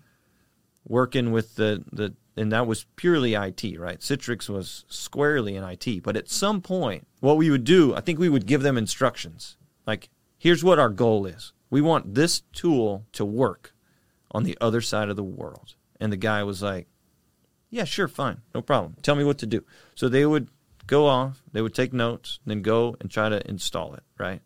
working 0.86 1.32
with 1.32 1.56
the 1.56 1.84
the 1.92 2.14
and 2.36 2.52
that 2.52 2.66
was 2.66 2.84
purely 2.96 3.34
IT, 3.34 3.78
right? 3.78 3.98
Citrix 3.98 4.48
was 4.48 4.84
squarely 4.88 5.56
in 5.56 5.64
IT. 5.64 6.02
But 6.02 6.16
at 6.16 6.28
some 6.28 6.60
point, 6.60 7.06
what 7.20 7.38
we 7.38 7.50
would 7.50 7.64
do, 7.64 7.94
I 7.94 8.00
think 8.00 8.18
we 8.18 8.28
would 8.28 8.46
give 8.46 8.62
them 8.62 8.76
instructions. 8.76 9.56
Like, 9.86 10.10
here's 10.38 10.62
what 10.62 10.78
our 10.78 10.90
goal 10.90 11.24
is. 11.24 11.52
We 11.70 11.80
want 11.80 12.14
this 12.14 12.42
tool 12.52 13.06
to 13.12 13.24
work 13.24 13.74
on 14.30 14.44
the 14.44 14.56
other 14.60 14.82
side 14.82 15.08
of 15.08 15.16
the 15.16 15.24
world. 15.24 15.76
And 16.00 16.12
the 16.12 16.16
guy 16.16 16.42
was 16.42 16.62
like, 16.62 16.86
Yeah, 17.70 17.84
sure, 17.84 18.08
fine, 18.08 18.42
no 18.54 18.62
problem. 18.62 18.96
Tell 19.02 19.14
me 19.14 19.24
what 19.24 19.38
to 19.38 19.46
do. 19.46 19.64
So 19.94 20.08
they 20.08 20.26
would 20.26 20.48
go 20.86 21.06
off, 21.06 21.42
they 21.52 21.62
would 21.62 21.74
take 21.74 21.92
notes, 21.92 22.38
then 22.46 22.62
go 22.62 22.96
and 23.00 23.10
try 23.10 23.28
to 23.28 23.46
install 23.48 23.94
it, 23.94 24.02
right? 24.18 24.40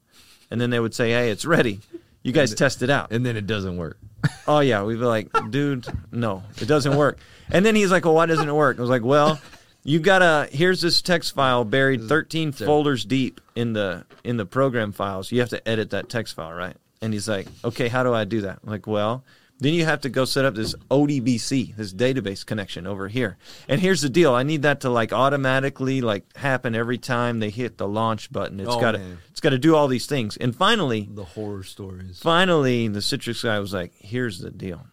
And 0.50 0.60
then 0.60 0.70
they 0.70 0.80
would 0.80 0.94
say, 0.94 1.10
"Hey, 1.10 1.30
it's 1.30 1.44
ready. 1.44 1.80
You 2.22 2.32
guys 2.32 2.54
test 2.54 2.82
it 2.82 2.90
out." 2.90 3.12
And 3.12 3.24
then 3.24 3.36
it 3.36 3.46
doesn't 3.46 3.76
work. 3.76 3.98
Oh 4.46 4.60
yeah, 4.60 4.82
we'd 4.82 4.98
be 4.98 5.04
like, 5.04 5.28
"Dude, 5.50 5.86
no, 6.10 6.42
it 6.60 6.66
doesn't 6.66 6.96
work." 6.96 7.18
And 7.50 7.64
then 7.64 7.74
he's 7.76 7.90
like, 7.90 8.04
"Well, 8.04 8.14
why 8.14 8.26
doesn't 8.26 8.48
it 8.48 8.54
work?" 8.54 8.78
I 8.78 8.80
was 8.80 8.90
like, 8.90 9.04
"Well." 9.04 9.40
You 9.82 9.98
gotta. 9.98 10.46
Here's 10.52 10.82
this 10.82 11.00
text 11.00 11.34
file 11.34 11.64
buried 11.64 12.02
13 12.06 12.52
folders 12.52 13.06
deep 13.06 13.40
in 13.56 13.72
the 13.72 14.04
in 14.22 14.36
the 14.36 14.44
program 14.44 14.92
files. 14.92 15.32
You 15.32 15.40
have 15.40 15.48
to 15.50 15.66
edit 15.66 15.88
that 15.90 16.10
text 16.10 16.34
file, 16.36 16.52
right? 16.52 16.76
And 17.00 17.14
he's 17.14 17.26
like, 17.26 17.48
"Okay, 17.64 17.88
how 17.88 18.02
do 18.02 18.12
I 18.12 18.24
do 18.24 18.42
that?" 18.42 18.58
I'm 18.62 18.68
like, 18.70 18.86
well, 18.86 19.24
then 19.60 19.74
you 19.74 19.84
have 19.84 20.00
to 20.02 20.08
go 20.08 20.24
set 20.24 20.44
up 20.44 20.54
this 20.54 20.74
ODBC, 20.90 21.76
this 21.76 21.92
database 21.92 22.44
connection 22.44 22.86
over 22.86 23.08
here. 23.08 23.36
And 23.68 23.80
here's 23.80 24.00
the 24.00 24.08
deal: 24.08 24.34
I 24.34 24.42
need 24.42 24.62
that 24.62 24.80
to 24.80 24.90
like 24.90 25.12
automatically 25.12 26.00
like 26.00 26.24
happen 26.36 26.74
every 26.74 26.98
time 26.98 27.38
they 27.40 27.50
hit 27.50 27.78
the 27.78 27.86
launch 27.88 28.32
button. 28.32 28.58
It's 28.60 28.70
Oh, 28.70 28.80
got 28.80 28.92
to 28.92 29.18
it's 29.30 29.40
got 29.40 29.50
to 29.50 29.58
do 29.58 29.76
all 29.76 29.86
these 29.88 30.06
things. 30.06 30.36
And 30.36 30.54
finally, 30.56 31.08
The 31.10 31.24
horror 31.24 31.62
stories. 31.62 32.18
finally, 32.20 32.88
the 32.88 33.00
Citrix 33.00 33.42
guy 33.44 33.58
was 33.58 33.72
like, 33.72 33.92
"Here's 33.98 34.38
the 34.40 34.50
deal. 34.50 34.86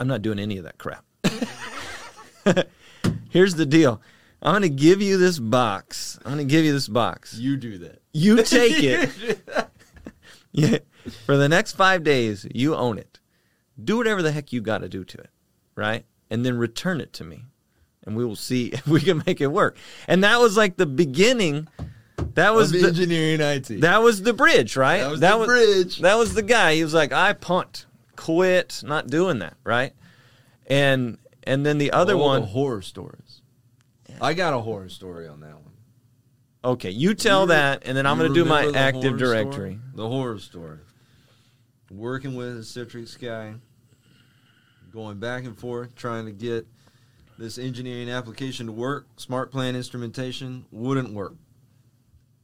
I'm 0.00 0.08
not 0.08 0.22
doing 0.22 0.38
any 0.38 0.56
of 0.56 0.64
that 0.64 0.78
crap. 0.78 1.04
Here's 3.30 3.54
the 3.54 3.66
deal. 3.66 4.00
I'm 4.42 4.52
going 4.52 4.62
to 4.62 4.68
give 4.70 5.02
you 5.02 5.18
this 5.18 5.38
box. 5.38 6.18
I'm 6.24 6.32
going 6.34 6.38
to 6.48 6.50
give 6.50 6.64
you 6.64 6.72
this 6.72 6.88
box. 6.88 7.34
You 7.34 7.56
do 7.56 7.78
that. 7.78 8.00
You 8.12 8.42
take 8.42 8.82
it. 8.82 9.38
yeah. 10.52 10.78
For 11.26 11.36
the 11.36 11.48
next 11.48 11.72
five 11.72 12.02
days, 12.02 12.46
you 12.54 12.74
own 12.74 12.98
it. 12.98 13.19
Do 13.82 13.96
whatever 13.98 14.22
the 14.22 14.32
heck 14.32 14.52
you 14.52 14.60
got 14.60 14.78
to 14.78 14.88
do 14.88 15.04
to 15.04 15.18
it, 15.18 15.30
right? 15.74 16.04
And 16.30 16.44
then 16.44 16.56
return 16.58 17.00
it 17.00 17.12
to 17.14 17.24
me, 17.24 17.44
and 18.04 18.16
we 18.16 18.24
will 18.24 18.36
see 18.36 18.66
if 18.72 18.86
we 18.86 19.00
can 19.00 19.22
make 19.26 19.40
it 19.40 19.48
work. 19.48 19.76
And 20.08 20.22
that 20.24 20.40
was 20.40 20.56
like 20.56 20.76
the 20.76 20.86
beginning. 20.86 21.68
That 22.34 22.54
was 22.54 22.70
the, 22.70 22.86
engineering 22.86 23.40
IT. 23.40 23.80
that 23.80 24.02
was 24.02 24.22
the 24.22 24.32
bridge, 24.34 24.76
right? 24.76 24.98
That 25.00 25.10
was 25.10 25.20
the 25.20 25.44
bridge. 25.46 25.98
That 26.00 26.14
was 26.16 26.34
the 26.34 26.42
guy. 26.42 26.74
He 26.74 26.84
was 26.84 26.92
like, 26.94 27.12
"I 27.12 27.32
punt, 27.32 27.86
quit, 28.16 28.82
not 28.84 29.08
doing 29.08 29.38
that," 29.38 29.56
right? 29.64 29.92
And 30.66 31.16
and 31.44 31.64
then 31.64 31.78
the 31.78 31.92
other 31.92 32.14
All 32.14 32.20
one, 32.26 32.40
the 32.42 32.46
horror 32.48 32.82
stories. 32.82 33.40
I 34.20 34.34
got 34.34 34.52
a 34.52 34.60
horror 34.60 34.90
story 34.90 35.26
on 35.28 35.40
that 35.40 35.54
one. 35.54 35.72
okay, 36.62 36.90
you 36.90 37.14
tell 37.14 37.42
You- 37.42 37.48
that, 37.48 37.82
and 37.86 37.96
then 37.96 38.06
I'm 38.06 38.18
going 38.18 38.28
to 38.28 38.34
do 38.34 38.44
my 38.44 38.70
Active 38.74 39.16
Directory. 39.16 39.52
story? 39.52 39.78
The 39.94 40.06
horror 40.08 40.38
story. 40.38 40.78
Working 41.90 42.36
with 42.36 42.56
a 42.58 42.60
Citrix 42.60 43.18
guy, 43.18 43.54
going 44.92 45.18
back 45.18 45.44
and 45.44 45.56
forth, 45.56 45.94
trying 45.94 46.26
to 46.26 46.32
get 46.32 46.66
this 47.38 47.58
engineering 47.58 48.10
application 48.10 48.66
to 48.66 48.72
work. 48.72 49.06
SmartPlant 49.16 49.74
Instrumentation 49.74 50.66
wouldn't 50.70 51.12
work. 51.12 51.34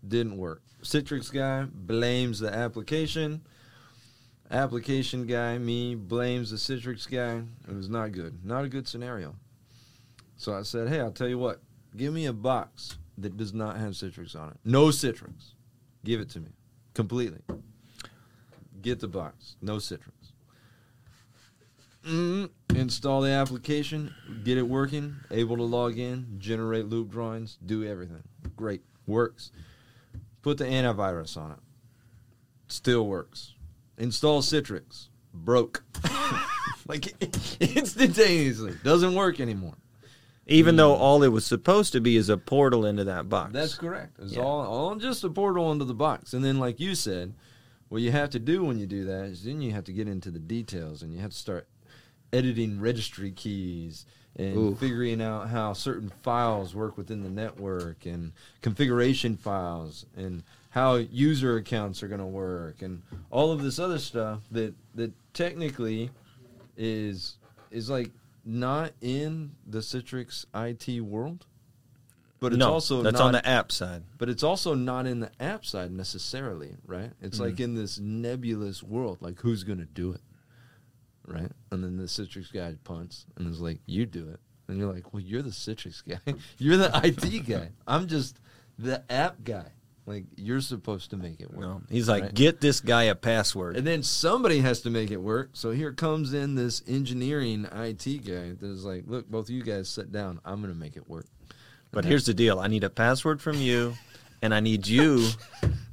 Didn't 0.06 0.36
work. 0.36 0.62
Citrix 0.82 1.32
guy 1.32 1.64
blames 1.64 2.38
the 2.38 2.52
application. 2.52 3.42
Application 4.50 5.26
guy, 5.26 5.58
me, 5.58 5.94
blames 5.94 6.50
the 6.50 6.56
Citrix 6.56 7.10
guy. 7.10 7.42
It 7.68 7.74
was 7.74 7.88
not 7.88 8.12
good. 8.12 8.44
Not 8.44 8.64
a 8.64 8.68
good 8.68 8.86
scenario. 8.86 9.34
So 10.36 10.54
I 10.54 10.62
said, 10.62 10.88
hey, 10.88 11.00
I'll 11.00 11.10
tell 11.10 11.28
you 11.28 11.38
what. 11.38 11.60
Give 11.96 12.12
me 12.12 12.26
a 12.26 12.32
box 12.32 12.98
that 13.18 13.36
does 13.36 13.52
not 13.52 13.78
have 13.78 13.92
Citrix 13.92 14.36
on 14.36 14.50
it. 14.50 14.56
No 14.64 14.86
Citrix. 14.86 15.52
Give 16.04 16.20
it 16.20 16.30
to 16.30 16.40
me. 16.40 16.50
Completely. 16.94 17.40
Get 18.80 19.00
the 19.00 19.08
box. 19.08 19.56
No 19.60 19.76
Citrix. 19.76 20.12
Mm, 22.06 22.50
install 22.74 23.20
the 23.22 23.30
application. 23.30 24.14
Get 24.44 24.58
it 24.58 24.62
working. 24.68 25.16
Able 25.30 25.56
to 25.56 25.62
log 25.64 25.98
in. 25.98 26.36
Generate 26.38 26.86
loop 26.86 27.10
drawings. 27.10 27.58
Do 27.64 27.84
everything. 27.84 28.22
Great. 28.56 28.82
Works. 29.06 29.50
Put 30.42 30.58
the 30.58 30.64
antivirus 30.64 31.36
on 31.36 31.52
it. 31.52 31.58
Still 32.68 33.06
works. 33.06 33.54
Install 33.98 34.42
Citrix. 34.42 35.08
Broke. 35.34 35.84
like 36.88 37.14
instantaneously. 37.60 38.74
Doesn't 38.84 39.14
work 39.14 39.40
anymore. 39.40 39.74
Even 40.48 40.76
though 40.76 40.94
all 40.94 41.24
it 41.24 41.28
was 41.28 41.44
supposed 41.44 41.92
to 41.92 42.00
be 42.00 42.16
is 42.16 42.28
a 42.28 42.36
portal 42.36 42.86
into 42.86 43.02
that 43.04 43.28
box. 43.28 43.52
That's 43.52 43.74
correct. 43.74 44.16
It's 44.20 44.34
Yeah. 44.34 44.42
all 44.42 44.60
all 44.64 44.94
just 44.94 45.24
a 45.24 45.28
portal 45.28 45.72
into 45.72 45.84
the 45.84 45.94
box. 45.94 46.32
And 46.34 46.44
then 46.44 46.58
like 46.60 46.78
you 46.78 46.94
said, 46.94 47.34
what 47.88 48.00
you 48.02 48.12
have 48.12 48.30
to 48.30 48.38
do 48.38 48.64
when 48.64 48.78
you 48.78 48.86
do 48.86 49.04
that 49.06 49.24
is 49.24 49.42
then 49.42 49.60
you 49.60 49.72
have 49.72 49.84
to 49.84 49.92
get 49.92 50.06
into 50.06 50.30
the 50.30 50.38
details 50.38 51.02
and 51.02 51.12
you 51.12 51.18
have 51.20 51.32
to 51.32 51.36
start 51.36 51.66
editing 52.32 52.80
registry 52.80 53.30
keys 53.30 54.06
and 54.36 54.56
Oof. 54.56 54.78
figuring 54.78 55.22
out 55.22 55.48
how 55.48 55.72
certain 55.72 56.10
files 56.22 56.74
work 56.74 56.96
within 56.96 57.22
the 57.22 57.30
network 57.30 58.04
and 58.04 58.32
configuration 58.60 59.36
files 59.36 60.04
and 60.16 60.42
how 60.70 60.96
user 60.96 61.56
accounts 61.56 62.02
are 62.02 62.08
going 62.08 62.20
to 62.20 62.26
work 62.26 62.82
and 62.82 63.02
all 63.30 63.50
of 63.50 63.62
this 63.62 63.78
other 63.78 63.98
stuff 63.98 64.40
that 64.50 64.74
that 64.94 65.12
technically 65.32 66.10
is 66.76 67.36
is 67.70 67.88
like 67.88 68.10
not 68.44 68.92
in 69.00 69.52
the 69.66 69.78
Citrix 69.78 70.44
IT 70.54 71.00
world. 71.02 71.46
But 72.38 72.52
it's 72.52 72.58
no, 72.58 72.72
also 72.72 73.02
that's 73.02 73.18
not 73.18 73.26
on 73.26 73.32
the 73.32 73.46
app 73.46 73.72
side. 73.72 74.02
but 74.18 74.28
it's 74.28 74.42
also 74.42 74.74
not 74.74 75.06
in 75.06 75.20
the 75.20 75.30
app 75.40 75.64
side 75.64 75.90
necessarily, 75.90 76.76
right? 76.86 77.10
It's 77.22 77.38
mm-hmm. 77.38 77.46
like 77.46 77.60
in 77.60 77.74
this 77.74 77.98
nebulous 77.98 78.82
world, 78.82 79.18
like 79.20 79.40
who's 79.40 79.64
going 79.64 79.78
to 79.78 79.86
do 79.86 80.12
it, 80.12 80.20
right? 81.26 81.50
And 81.70 81.82
then 81.84 81.96
the 81.96 82.04
Citrix 82.04 82.52
guy 82.52 82.74
punts 82.84 83.26
and 83.36 83.48
is 83.48 83.60
like, 83.60 83.80
"You 83.86 84.06
do 84.06 84.28
it," 84.30 84.40
and 84.68 84.78
you're 84.78 84.92
like, 84.92 85.12
"Well, 85.12 85.22
you're 85.22 85.42
the 85.42 85.50
Citrix 85.50 86.02
guy. 86.06 86.34
you're 86.58 86.76
the 86.76 86.90
IT 87.04 87.46
guy. 87.46 87.70
I'm 87.86 88.06
just 88.06 88.38
the 88.78 89.02
app 89.10 89.42
guy. 89.44 89.66
Like 90.06 90.24
you're 90.36 90.60
supposed 90.60 91.10
to 91.10 91.16
make 91.16 91.40
it 91.40 91.50
work." 91.50 91.60
No, 91.60 91.82
he's 91.90 92.08
like, 92.08 92.22
Right. 92.22 92.34
get 92.34 92.60
this 92.60 92.80
guy 92.80 93.04
a 93.04 93.14
password. 93.14 93.76
And 93.76 93.86
then 93.86 94.02
somebody 94.02 94.60
has 94.60 94.80
to 94.82 94.90
make 94.90 95.10
it 95.10 95.16
work. 95.16 95.50
So 95.54 95.72
here 95.72 95.92
comes 95.92 96.32
in 96.32 96.54
this 96.54 96.82
engineering 96.86 97.66
IT 97.72 98.24
guy 98.24 98.52
that 98.52 98.62
is 98.70 98.84
like, 98.84 99.04
"Look, 99.06 99.28
both 99.28 99.46
of 99.46 99.50
you 99.50 99.62
guys 99.64 99.88
sit 99.88 100.12
down. 100.12 100.40
I'm 100.44 100.60
going 100.60 100.72
to 100.72 100.78
make 100.78 100.96
it 100.96 101.08
work." 101.08 101.26
But 101.92 102.04
here's 102.04 102.26
the 102.26 102.34
deal: 102.34 102.60
I 102.60 102.66
need 102.68 102.84
a 102.84 102.90
password 102.90 103.40
from 103.40 103.56
you, 103.58 103.94
and 104.42 104.54
I 104.54 104.60
need 104.60 104.86
you 104.86 105.28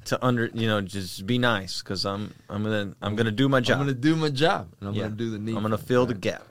to 0.06 0.26
under, 0.26 0.48
you 0.54 0.68
know, 0.68 0.82
just 0.82 1.26
be 1.26 1.38
nice 1.38 1.82
because 1.82 2.06
I'm, 2.06 2.34
I'm 2.50 2.64
gonna, 2.64 2.94
I'm 3.02 3.16
gonna 3.16 3.32
do 3.32 3.48
my 3.48 3.60
job. 3.62 3.80
I'm 3.80 3.86
going 3.86 3.96
to 3.96 4.02
do 4.02 4.16
my 4.16 4.30
job, 4.30 4.70
and 4.80 4.90
I'm 4.90 4.96
Yeah. 4.96 5.02
going 5.04 5.12
to 5.14 5.18
do 5.18 5.30
the 5.32 5.40
need. 5.40 5.56
I'm 5.56 5.62
gonna 5.62 5.78
fill 5.78 6.06
the 6.06 6.14
gap. 6.14 6.44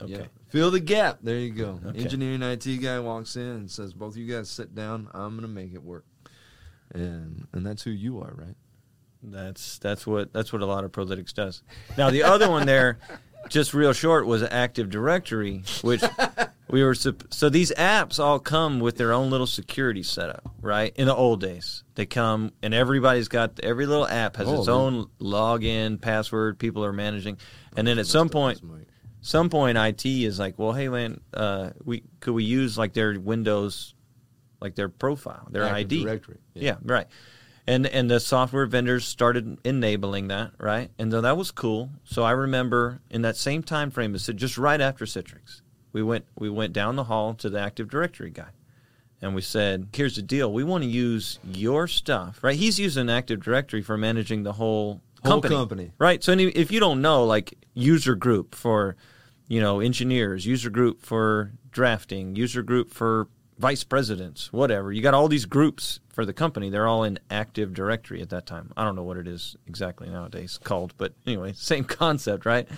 Okay. 0.00 0.12
Yeah. 0.12 0.24
Fill 0.48 0.70
the 0.70 0.80
gap. 0.80 1.18
There 1.22 1.38
you 1.38 1.50
go. 1.52 1.80
Okay. 1.86 1.98
Engineering 1.98 2.42
IT 2.42 2.64
guy 2.82 2.98
walks 3.00 3.36
in 3.36 3.42
and 3.42 3.70
says, 3.70 3.92
"Both 3.92 4.12
of 4.14 4.16
you 4.18 4.32
guys 4.32 4.48
sit 4.48 4.74
down. 4.74 5.08
I'm 5.12 5.34
gonna 5.36 5.48
make 5.48 5.72
it 5.74 5.82
work." 5.82 6.04
And 6.94 7.46
and 7.52 7.66
that's 7.66 7.82
who 7.82 7.90
you 7.90 8.20
are, 8.20 8.32
right? 8.34 8.56
That's 9.22 9.78
that's 9.78 10.06
what 10.06 10.32
that's 10.32 10.52
what 10.52 10.62
a 10.62 10.66
lot 10.66 10.84
of 10.84 10.92
ProLytX 10.92 11.32
does. 11.34 11.62
Now 11.96 12.10
the 12.10 12.22
other 12.22 12.48
one 12.50 12.66
there, 12.66 12.98
just 13.48 13.74
real 13.74 13.92
short, 13.92 14.26
was 14.26 14.42
Active 14.42 14.90
Directory, 14.90 15.62
which 15.82 16.02
we 16.68 16.82
were 16.82 16.94
so 16.94 17.48
these 17.50 17.72
apps 17.72 18.18
all 18.18 18.38
come 18.38 18.80
with 18.80 18.96
their 18.96 19.12
own 19.12 19.30
little 19.30 19.46
security 19.46 20.02
setup, 20.02 20.50
right? 20.60 20.92
In 20.96 21.06
the 21.06 21.14
old 21.14 21.40
days, 21.40 21.84
they 21.94 22.06
come 22.06 22.52
and 22.62 22.72
everybody's 22.74 23.28
got 23.28 23.60
every 23.62 23.86
little 23.86 24.06
app 24.06 24.36
has 24.36 24.48
Oh, 24.48 24.56
its 24.58 24.66
they- 24.66 24.72
own 24.72 25.06
login, 25.20 26.00
password. 26.00 26.58
People 26.58 26.84
are 26.84 26.92
managing, 26.92 27.38
and 27.76 27.86
then 27.86 27.98
at 27.98 28.06
some 28.06 28.28
point, 28.28 28.60
some 29.20 29.48
point, 29.50 29.78
IT 29.78 30.04
is 30.06 30.38
like, 30.38 30.58
well, 30.58 30.72
hey 30.72 30.88
man, 30.88 31.20
uh, 31.32 31.70
we 31.84 32.02
could 32.20 32.32
we 32.34 32.44
use 32.44 32.76
like 32.78 32.92
their 32.92 33.18
Windows, 33.18 33.94
like 34.60 34.74
their 34.74 34.88
profile, 34.88 35.48
their 35.50 35.64
Active 35.64 35.76
ID, 35.78 36.02
Directory. 36.04 36.38
yeah. 36.54 36.76
right. 36.82 37.06
And 37.66 37.86
and 37.86 38.10
the 38.10 38.20
software 38.20 38.66
vendors 38.66 39.06
started 39.06 39.58
enabling 39.64 40.28
that, 40.28 40.52
right? 40.58 40.90
And 40.98 41.10
so 41.10 41.20
that 41.22 41.36
was 41.36 41.50
cool. 41.50 41.90
So 42.04 42.22
I 42.22 42.32
remember 42.32 43.00
in 43.10 43.22
that 43.22 43.36
same 43.36 43.62
time 43.62 43.90
frame, 43.90 44.14
it 44.14 44.18
just 44.36 44.58
right 44.58 44.80
after 44.80 45.06
Citrix, 45.06 45.62
we 45.92 46.02
went 46.02 46.26
we 46.38 46.50
went 46.50 46.74
down 46.74 46.96
the 46.96 47.04
hall 47.04 47.32
to 47.34 47.48
the 47.48 47.58
Active 47.58 47.88
Directory 47.88 48.30
guy, 48.30 48.50
and 49.22 49.34
we 49.34 49.40
said, 49.40 49.88
"Here's 49.94 50.16
the 50.16 50.22
deal. 50.22 50.52
We 50.52 50.62
want 50.62 50.84
to 50.84 50.90
use 50.90 51.38
your 51.42 51.88
stuff, 51.88 52.44
right? 52.44 52.56
He's 52.56 52.78
using 52.78 53.08
Active 53.08 53.42
Directory 53.42 53.80
for 53.80 53.96
managing 53.96 54.42
the 54.42 54.52
whole 54.52 55.00
Whole 55.22 55.32
company, 55.40 55.54
company. 55.54 55.92
right? 55.98 56.22
So 56.22 56.32
if 56.32 56.70
you 56.70 56.80
don't 56.80 57.00
know, 57.00 57.24
like 57.24 57.54
user 57.72 58.14
group 58.14 58.54
for, 58.54 58.94
you 59.48 59.58
know, 59.58 59.80
engineers, 59.80 60.44
user 60.44 60.68
group 60.68 61.00
for 61.00 61.52
drafting, 61.70 62.36
user 62.36 62.62
group 62.62 62.92
for 62.92 63.28
vice 63.58 63.84
presidents, 63.84 64.52
whatever. 64.52 64.92
You 64.92 65.02
got 65.02 65.14
all 65.14 65.28
these 65.28 65.44
groups 65.44 66.00
for 66.08 66.24
the 66.24 66.32
company. 66.32 66.70
They're 66.70 66.86
all 66.86 67.04
in 67.04 67.18
Active 67.30 67.72
Directory 67.72 68.20
at 68.20 68.30
that 68.30 68.46
time. 68.46 68.72
I 68.76 68.84
don't 68.84 68.96
know 68.96 69.02
what 69.02 69.16
it 69.16 69.28
is 69.28 69.56
exactly 69.66 70.08
nowadays 70.08 70.58
called, 70.62 70.94
but 70.96 71.14
anyway, 71.26 71.52
same 71.56 71.84
concept, 71.84 72.46
right? 72.46 72.68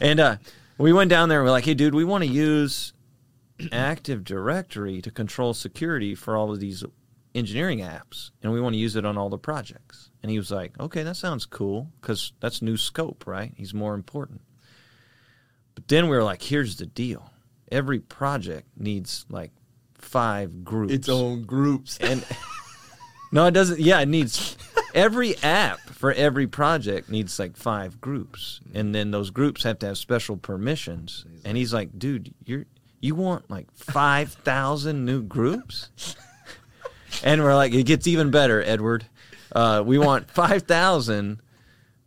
And 0.00 0.20
uh, 0.20 0.36
we 0.78 0.92
went 0.92 1.10
down 1.10 1.28
there 1.28 1.40
and 1.40 1.46
we're 1.46 1.52
like, 1.52 1.64
hey, 1.64 1.74
dude, 1.74 1.94
we 1.94 2.04
want 2.04 2.24
to 2.24 2.30
use 2.30 2.92
Active 3.72 4.24
Directory 4.24 5.02
to 5.02 5.10
control 5.10 5.52
security 5.52 6.14
for 6.14 6.36
all 6.36 6.52
of 6.52 6.60
these 6.60 6.84
engineering 7.34 7.80
apps, 7.80 8.30
and 8.42 8.52
we 8.52 8.60
want 8.60 8.74
to 8.74 8.78
use 8.78 8.96
it 8.96 9.04
on 9.04 9.18
all 9.18 9.28
the 9.28 9.38
projects. 9.38 10.10
And 10.22 10.30
he 10.30 10.38
was 10.38 10.50
like, 10.50 10.78
okay, 10.80 11.02
that 11.02 11.16
sounds 11.16 11.46
cool 11.46 11.90
because 12.00 12.32
that's 12.40 12.62
new 12.62 12.76
scope, 12.76 13.26
right? 13.26 13.52
He's 13.56 13.74
more 13.74 13.94
important. 13.94 14.40
But 15.74 15.88
then 15.88 16.08
we 16.08 16.16
were 16.16 16.24
like, 16.24 16.42
here's 16.42 16.76
the 16.76 16.86
deal. 16.86 17.30
every 17.70 18.00
project 18.00 18.66
needs 18.76 19.26
like 19.28 19.52
five 19.98 20.64
groups. 20.64 20.92
its 20.92 21.08
own 21.08 21.42
groups. 21.42 21.98
and 21.98 22.24
no, 23.32 23.46
it 23.46 23.52
doesn't. 23.52 23.80
Yeah, 23.80 24.00
it 24.00 24.08
needs 24.08 24.56
every 24.94 25.36
app 25.38 25.78
for 25.80 26.12
every 26.12 26.46
project 26.46 27.10
needs 27.10 27.38
like 27.38 27.56
five 27.56 28.00
groups, 28.00 28.60
and 28.74 28.94
then 28.94 29.10
those 29.10 29.30
groups 29.30 29.62
have 29.62 29.78
to 29.80 29.86
have 29.86 29.98
special 29.98 30.36
permissions. 30.36 31.24
And 31.44 31.56
he's 31.56 31.72
like, 31.72 31.98
dude, 31.98 32.34
you're 32.44 32.66
you 33.00 33.14
want 33.14 33.50
like 33.50 33.70
five 33.74 34.32
thousand 34.32 35.04
new 35.04 35.22
groups? 35.22 35.90
and 37.24 37.42
we're 37.42 37.54
like, 37.54 37.72
it 37.72 37.84
gets 37.84 38.06
even 38.06 38.30
better, 38.30 38.62
Edward. 38.62 39.06
Uh, 39.52 39.82
we 39.84 39.98
want 39.98 40.30
five 40.30 40.62
thousand. 40.62 41.40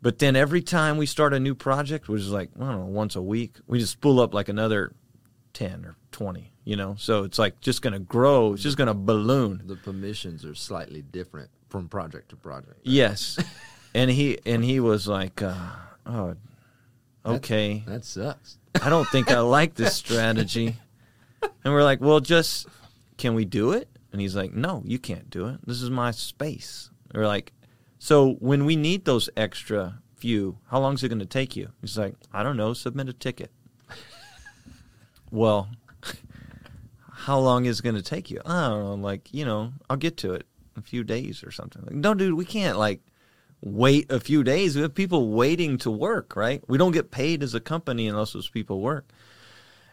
But 0.04 0.18
then 0.18 0.36
every 0.36 0.64
time 0.64 0.98
we 0.98 1.06
start 1.06 1.32
a 1.32 1.40
new 1.40 1.54
project, 1.54 2.10
which 2.10 2.22
is 2.22 2.32
like 2.32 2.50
I 2.56 2.60
don't 2.60 2.80
know, 2.80 2.86
once 2.86 3.16
a 3.16 3.22
week, 3.22 3.58
we 3.68 3.80
just 3.80 3.94
spool 3.94 4.20
up 4.20 4.34
like 4.34 4.50
another 4.50 4.94
ten 5.54 5.86
or 5.86 5.96
twenty. 6.12 6.54
You 6.64 6.76
know, 6.76 6.96
so 7.00 7.24
it's 7.24 7.40
like 7.40 7.60
just 7.60 7.82
going 7.82 7.94
to 7.94 8.00
grow. 8.00 8.54
It's 8.54 8.62
just 8.62 8.78
going 8.78 8.88
to 8.88 8.94
balloon. 8.94 9.64
the 9.66 9.76
permissions 9.76 10.46
are 10.46 10.54
slightly 10.54 11.02
different 11.02 11.50
from 11.70 11.88
project 11.88 12.30
to 12.30 12.36
project. 12.36 12.80
Yes, 12.84 13.40
and 13.96 14.12
he 14.12 14.38
and 14.46 14.64
he 14.64 14.80
was 14.80 15.08
like, 15.08 15.42
uh, 15.42 15.56
"Oh, 16.06 16.36
okay, 17.26 17.84
That 17.88 18.06
sucks. 18.06 18.58
I 18.82 18.90
don't 18.90 19.08
think 19.08 19.32
I 19.32 19.40
like 19.40 19.74
this 19.74 19.96
strategy." 20.06 20.78
And 21.64 21.74
we're 21.74 21.84
like, 21.84 22.00
"Well, 22.00 22.20
just 22.20 22.68
can 23.18 23.34
we 23.34 23.44
do 23.44 23.72
it?" 23.72 23.90
And 24.12 24.22
he's 24.22 24.36
like, 24.36 24.54
"No, 24.54 24.84
you 24.86 25.00
can't 25.00 25.30
do 25.32 25.48
it. 25.48 25.66
This 25.66 25.82
is 25.82 25.90
my 25.90 26.12
space." 26.12 26.92
We're 27.14 27.26
like, 27.26 27.54
"So 27.98 28.34
when 28.34 28.66
we 28.66 28.76
need 28.76 29.06
those 29.06 29.30
extra 29.36 30.00
few, 30.16 30.60
how 30.70 30.80
long 30.80 30.94
is 30.94 31.04
it 31.04 31.10
going 31.10 31.20
to 31.20 31.26
take 31.26 31.56
you?" 31.56 31.70
He's 31.82 31.98
like, 31.98 32.14
"I 32.32 32.44
don't 32.44 32.58
know. 32.58 32.74
Submit 32.74 33.10
a 33.10 33.14
ticket." 33.14 33.52
well, 35.32 35.70
how 37.22 37.38
long 37.40 37.66
is 37.66 37.80
it 37.80 37.84
going 37.84 37.96
to 37.96 38.02
take 38.02 38.32
you? 38.32 38.42
I 38.46 38.70
don't 38.70 38.84
know. 38.84 38.96
Like, 38.96 39.32
you 39.34 39.46
know, 39.46 39.74
I'll 39.90 39.98
get 39.98 40.18
to 40.18 40.34
it 40.34 40.48
in 40.76 40.80
a 40.80 40.86
few 40.86 41.04
days 41.04 41.44
or 41.44 41.52
something. 41.52 41.84
Like, 41.84 41.94
no, 41.94 42.14
dude, 42.14 42.34
we 42.34 42.46
can't 42.46 42.80
like 42.80 43.02
wait 43.62 44.12
a 44.12 44.20
few 44.20 44.44
days. 44.44 44.76
We 44.76 44.82
have 44.82 44.96
people 44.96 45.30
waiting 45.30 45.78
to 45.80 45.92
work, 45.92 46.36
right? 46.36 46.64
We 46.68 46.80
don't 46.80 46.94
get 46.94 47.12
paid 47.12 47.44
as 47.44 47.54
a 47.54 47.60
company 47.60 48.08
unless 48.08 48.34
those 48.34 48.50
people 48.50 48.82
work. 48.82 49.08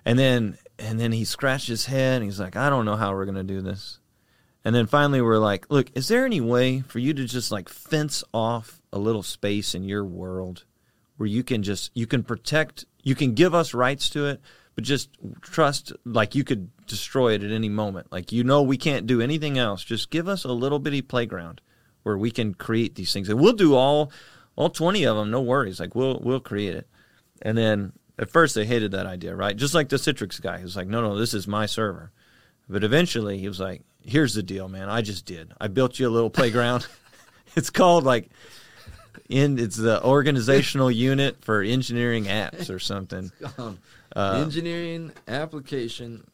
And 0.04 0.18
then 0.18 0.56
and 0.78 0.99
then 0.99 1.12
he 1.12 1.25
scratched 1.25 1.68
his 1.68 1.87
head 1.87 2.16
and 2.16 2.25
he's 2.25 2.40
like, 2.40 2.56
I 2.56 2.70
don't 2.70 2.87
know 2.87 2.97
how 2.97 3.12
we're 3.12 3.26
gonna 3.26 3.44
do 3.44 3.61
this. 3.61 4.00
And 4.64 4.75
then 4.75 4.87
finally 4.87 5.20
we're 5.20 5.38
like, 5.38 5.66
look, 5.70 5.90
is 5.94 6.08
there 6.08 6.25
any 6.25 6.40
way 6.40 6.80
for 6.80 6.99
you 6.99 7.12
to 7.14 7.25
just 7.26 7.52
like 7.52 7.68
fence 7.68 8.25
off 8.32 8.80
a 8.92 8.99
little 8.99 9.23
space 9.23 9.75
in 9.75 9.85
your 9.85 10.04
world 10.04 10.64
where 11.18 11.26
you 11.26 11.42
can 11.42 11.62
just 11.62 11.90
you 11.94 12.06
can 12.06 12.23
protect 12.23 12.87
you 13.02 13.14
can 13.14 13.35
give 13.35 13.54
us 13.54 13.75
rights 13.75 14.08
to 14.11 14.26
it, 14.26 14.40
but 14.78 14.85
just 14.85 15.11
trust 15.40 15.92
like 16.04 16.37
you 16.37 16.44
could 16.44 16.70
destroy 16.87 17.32
it 17.32 17.42
at 17.42 17.50
any 17.50 17.68
moment. 17.68 18.12
Like 18.12 18.30
you 18.30 18.44
know 18.44 18.62
we 18.62 18.76
can't 18.76 19.08
do 19.08 19.20
anything 19.20 19.58
else. 19.58 19.82
Just 19.82 20.08
give 20.08 20.28
us 20.28 20.44
a 20.44 20.52
little 20.52 20.78
bitty 20.78 21.02
playground 21.02 21.61
where 22.04 22.16
we 22.16 22.30
can 22.30 22.54
create 22.54 22.94
these 22.94 23.12
things. 23.12 23.28
And 23.28 23.40
we'll 23.40 23.54
do 23.54 23.75
all 23.75 24.12
all 24.54 24.70
20 24.70 25.02
of 25.02 25.16
them, 25.16 25.32
no 25.32 25.40
worries. 25.40 25.80
Like 25.80 25.97
we'll 25.97 26.20
we'll 26.23 26.38
create 26.38 26.76
it. 26.76 26.87
And 27.42 27.58
then 27.58 27.92
at 28.20 28.30
first 28.30 28.54
they 28.54 28.64
hated 28.64 28.92
that 28.92 29.04
idea, 29.04 29.35
right? 29.35 29.56
Just 29.56 29.75
like 29.75 29.88
the 29.88 29.97
Citrix 29.97 30.40
guy 30.40 30.58
who's 30.58 30.76
like, 30.76 30.87
"No, 30.87 31.02
no, 31.02 31.18
this 31.18 31.35
is 31.35 31.49
my 31.49 31.66
server." 31.66 32.12
But 32.68 32.85
eventually 32.85 33.37
he 33.38 33.49
was 33.49 33.58
like, 33.58 33.82
"Here's 34.00 34.35
the 34.35 34.44
deal, 34.44 34.68
man. 34.68 34.88
I 34.88 35.02
just 35.02 35.26
did. 35.26 35.54
I 35.61 35.66
built 35.66 35.99
you 35.99 36.06
a 36.06 36.08
little 36.08 36.30
playground. 36.30 36.87
it's 37.56 37.70
called 37.70 38.04
like 38.04 38.30
in 39.28 39.58
it's 39.58 39.76
the 39.76 40.02
organizational 40.04 40.90
unit 41.11 41.44
for 41.44 41.62
engineering 41.62 42.25
apps 42.25 42.70
or 42.70 42.78
something. 42.78 43.30
Um, 43.58 43.78
Uh, 44.16 44.40
engineering 44.42 45.12
application 45.28 46.25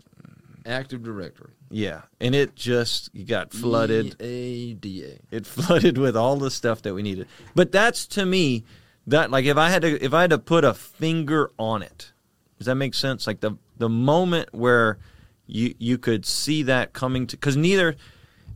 Active 0.65 1.03
Directory. 1.03 1.51
Yeah, 1.71 2.03
and 2.21 2.35
it 2.35 2.55
just 2.55 3.11
got 3.27 3.53
flooded. 3.53 4.17
E 4.23 4.71
A 4.71 4.75
D 4.75 5.05
A. 5.05 5.37
It 5.37 5.47
flooded 5.55 5.99
with 5.99 6.17
all 6.17 6.37
the 6.37 6.51
stuff 6.51 6.83
that 6.83 6.95
we 6.95 7.03
needed. 7.03 7.27
But 7.55 7.73
that's 7.73 8.07
to 8.09 8.25
me 8.25 8.65
that 9.07 9.31
like 9.31 9.45
if 9.45 9.57
I 9.57 9.71
had 9.71 9.83
to 9.83 10.03
if 10.03 10.15
I 10.15 10.23
had 10.23 10.31
to 10.31 10.39
put 10.39 10.65
a 10.65 10.73
finger 10.73 11.51
on 11.59 11.83
it, 11.83 12.13
does 12.59 12.67
that 12.67 12.77
make 12.77 12.95
sense? 12.95 13.27
Like 13.27 13.41
the 13.41 13.57
the 13.77 13.89
moment 13.89 14.51
where 14.55 14.99
you 15.47 15.75
you 15.79 15.99
could 15.99 16.25
see 16.25 16.63
that 16.63 16.93
coming 16.93 17.27
to 17.27 17.37
because 17.37 17.57
neither 17.57 17.97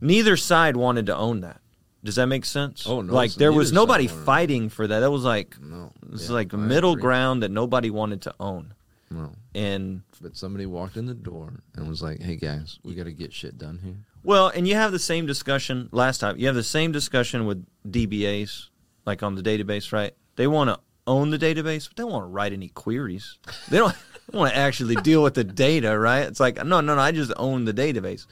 neither 0.01 0.37
side 0.37 0.77
wanted 0.77 1.05
to 1.07 1.15
own 1.15 1.41
that. 1.41 1.59
Does 2.03 2.15
that 2.15 2.27
make 2.27 2.45
sense? 2.45 2.85
Oh, 2.87 3.01
no, 3.01 3.13
Like 3.13 3.33
there 3.33 3.51
was 3.51 3.73
nobody 3.73 4.05
it. 4.05 4.11
fighting 4.11 4.69
for 4.69 4.87
that. 4.87 4.99
That 5.01 5.11
was 5.11 5.23
like 5.23 5.59
No. 5.61 5.91
it's 6.13 6.27
Yeah, 6.29 6.33
like 6.35 6.53
a 6.53 6.57
I 6.57 6.59
middle 6.59 6.91
agree. 6.93 7.01
ground 7.01 7.43
that 7.43 7.51
nobody 7.51 7.89
wanted 7.89 8.21
to 8.23 8.33
own. 8.39 8.73
No. 9.11 9.31
And 9.55 10.03
But 10.21 10.37
somebody 10.37 10.65
walked 10.65 10.95
in 10.95 11.07
the 11.07 11.13
door 11.15 11.61
and 11.75 11.89
was 11.89 12.01
like, 12.01 12.21
"Hey 12.21 12.35
guys, 12.35 12.79
we 12.83 12.93
got 12.93 13.05
to 13.05 13.11
get 13.11 13.33
shit 13.33 13.57
done 13.57 13.79
here." 13.83 13.95
Well, 14.23 14.47
and 14.49 14.67
you 14.67 14.75
have 14.75 14.91
the 14.91 14.99
same 14.99 15.25
discussion 15.25 15.89
last 15.91 16.19
time. 16.19 16.37
You 16.37 16.45
have 16.47 16.55
the 16.55 16.63
same 16.63 16.91
discussion 16.91 17.45
with 17.45 17.65
DBAs, 17.89 18.67
like 19.05 19.23
on 19.23 19.35
the 19.35 19.41
database, 19.41 19.91
right? 19.91 20.13
They 20.35 20.45
want 20.47 20.69
to 20.69 20.79
own 21.07 21.31
the 21.31 21.39
database, 21.39 21.87
but 21.89 21.97
they 21.97 22.03
don't 22.03 22.11
want 22.11 22.23
to 22.25 22.27
write 22.29 22.53
any 22.53 22.69
queries. 22.69 23.39
They 23.69 23.77
don't 23.77 23.95
want 24.33 24.53
to 24.53 24.57
actually 24.59 24.95
deal 24.95 25.23
with 25.23 25.33
the 25.33 25.43
data, 25.43 25.97
right? 25.97 26.27
It's 26.27 26.39
like, 26.39 26.57
no, 26.57 26.79
no, 26.81 26.95
no, 26.95 26.99
I 27.01 27.11
just 27.11 27.31
own 27.35 27.65
the 27.65 27.73
database. 27.73 28.25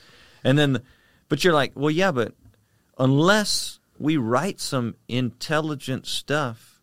And 0.44 0.58
then, 0.60 0.82
but 1.28 1.44
you're 1.44 1.54
like, 1.54 1.72
well, 1.76 1.90
yeah, 1.90 2.12
but 2.12 2.34
unless 2.98 3.80
we 4.00 4.18
write 4.18 4.60
some 4.60 4.96
intelligent 5.08 6.06
stuff 6.06 6.82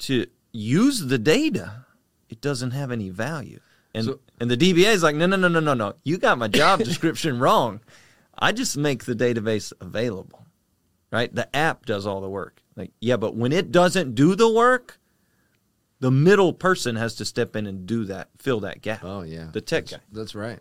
to 0.00 0.26
use 0.52 1.00
the 1.06 1.18
data, 1.18 1.86
it 2.28 2.40
doesn't 2.40 2.72
have 2.72 2.90
any 2.90 3.08
value. 3.08 3.60
And 3.94 4.06
So- 4.06 4.20
and 4.40 4.50
the 4.50 4.56
DBA 4.56 4.92
is 4.92 5.02
like, 5.02 5.14
no, 5.16 5.26
no, 5.26 5.36
no, 5.36 5.48
no, 5.48 5.60
no, 5.60 5.74
no. 5.74 5.94
You 6.04 6.18
got 6.18 6.38
my 6.38 6.48
job 6.48 6.80
description 6.84 7.38
wrong. 7.38 7.80
I 8.38 8.52
just 8.52 8.76
make 8.76 9.04
the 9.04 9.14
database 9.14 9.72
available. 9.80 10.46
Right? 11.10 11.32
The 11.34 11.54
app 11.54 11.84
does 11.84 12.06
all 12.06 12.20
the 12.22 12.28
work. 12.28 12.62
Like, 12.74 12.90
yeah, 13.00 13.18
but 13.18 13.36
when 13.36 13.52
it 13.52 13.70
doesn't 13.70 14.14
do 14.14 14.34
the 14.34 14.50
work, 14.50 14.98
the 16.00 16.10
middle 16.10 16.54
person 16.54 16.96
has 16.96 17.14
to 17.16 17.24
step 17.26 17.54
in 17.54 17.66
and 17.66 17.86
do 17.86 18.04
that, 18.06 18.30
fill 18.38 18.60
that 18.60 18.80
gap. 18.80 19.04
Oh 19.04 19.22
yeah, 19.22 19.48
The 19.52 19.60
tech 19.60 19.84
that's, 19.84 19.92
guy. 19.92 20.02
That's 20.10 20.34
right. 20.34 20.58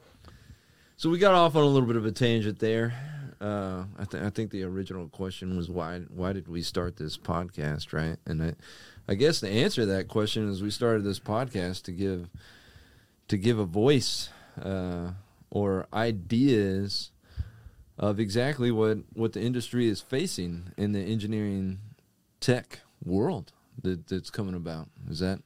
So 0.98 1.10
we 1.10 1.18
got 1.20 1.34
off 1.34 1.56
on 1.56 1.64
a 1.64 1.68
little 1.68 1.88
bit 1.88 1.96
of 1.96 2.06
a 2.06 2.12
tangent 2.12 2.60
there. 2.60 2.94
Uh, 3.42 3.86
I, 3.98 4.06
th- 4.06 4.24
I 4.24 4.30
think 4.30 4.52
the 4.52 4.64
original 4.64 5.08
question 5.10 5.58
was 5.58 5.68
why 5.68 6.02
why 6.10 6.32
did 6.32 6.48
we 6.48 6.62
start 6.62 6.98
this 6.98 7.18
podcast, 7.18 7.92
right? 7.92 8.18
And 8.28 8.44
I, 8.44 8.54
I 9.08 9.16
guess 9.16 9.40
the 9.40 9.50
answer 9.50 9.82
to 9.82 9.88
that 9.88 10.08
question 10.08 10.48
is 10.48 10.62
we 10.62 10.70
started 10.70 11.04
this 11.04 11.20
podcast 11.20 11.84
to 11.84 11.92
give 11.92 12.30
to 13.30 13.38
give 13.38 13.58
a 13.58 13.66
voice 13.66 14.30
uh, 14.62 15.12
or 15.50 15.88
ideas 15.92 17.10
of 17.98 18.20
exactly 18.20 18.70
what 18.70 19.00
what 19.14 19.34
the 19.34 19.42
industry 19.42 19.88
is 19.88 20.02
facing 20.02 20.72
in 20.78 20.92
the 20.92 21.02
engineering 21.02 21.80
tech 22.42 22.82
world 23.04 23.54
that, 23.82 24.08
that's 24.08 24.30
coming 24.30 24.56
about. 24.56 24.88
Is 25.10 25.18
that 25.20 25.40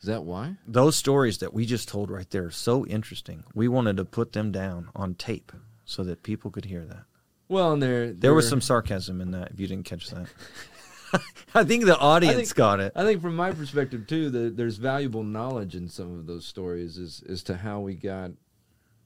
is 0.00 0.06
that 0.06 0.24
why? 0.24 0.56
Those 0.66 0.96
stories 0.96 1.38
that 1.38 1.52
we 1.52 1.66
just 1.66 1.86
told 1.88 2.10
right 2.10 2.30
there 2.30 2.44
are 2.46 2.50
so 2.50 2.86
interesting. 2.86 3.44
We 3.54 3.68
wanted 3.68 3.98
to 3.98 4.06
put 4.06 4.32
them 4.32 4.52
down 4.52 4.88
on 4.96 5.14
tape 5.16 5.52
so 5.86 6.04
that 6.04 6.22
people 6.22 6.50
could 6.50 6.66
hear 6.66 6.84
that. 6.84 7.04
Well, 7.48 7.72
and 7.72 7.80
there 7.82 8.12
There 8.12 8.34
was 8.34 8.48
some 8.48 8.60
sarcasm 8.60 9.20
in 9.22 9.30
that 9.30 9.52
if 9.52 9.60
you 9.60 9.66
didn't 9.66 9.86
catch 9.86 10.10
that. 10.10 10.26
I 11.54 11.64
think 11.64 11.86
the 11.86 11.96
audience 11.96 12.36
think- 12.36 12.54
got 12.54 12.80
it. 12.80 12.92
I 12.94 13.04
think 13.04 13.22
from 13.22 13.36
my 13.36 13.52
perspective 13.52 14.06
too, 14.06 14.28
that 14.30 14.56
there's 14.56 14.76
valuable 14.76 15.22
knowledge 15.22 15.74
in 15.74 15.88
some 15.88 16.12
of 16.18 16.26
those 16.26 16.44
stories 16.44 16.98
as 16.98 17.22
as 17.28 17.42
to 17.44 17.56
how 17.56 17.80
we 17.80 17.94
got 17.94 18.32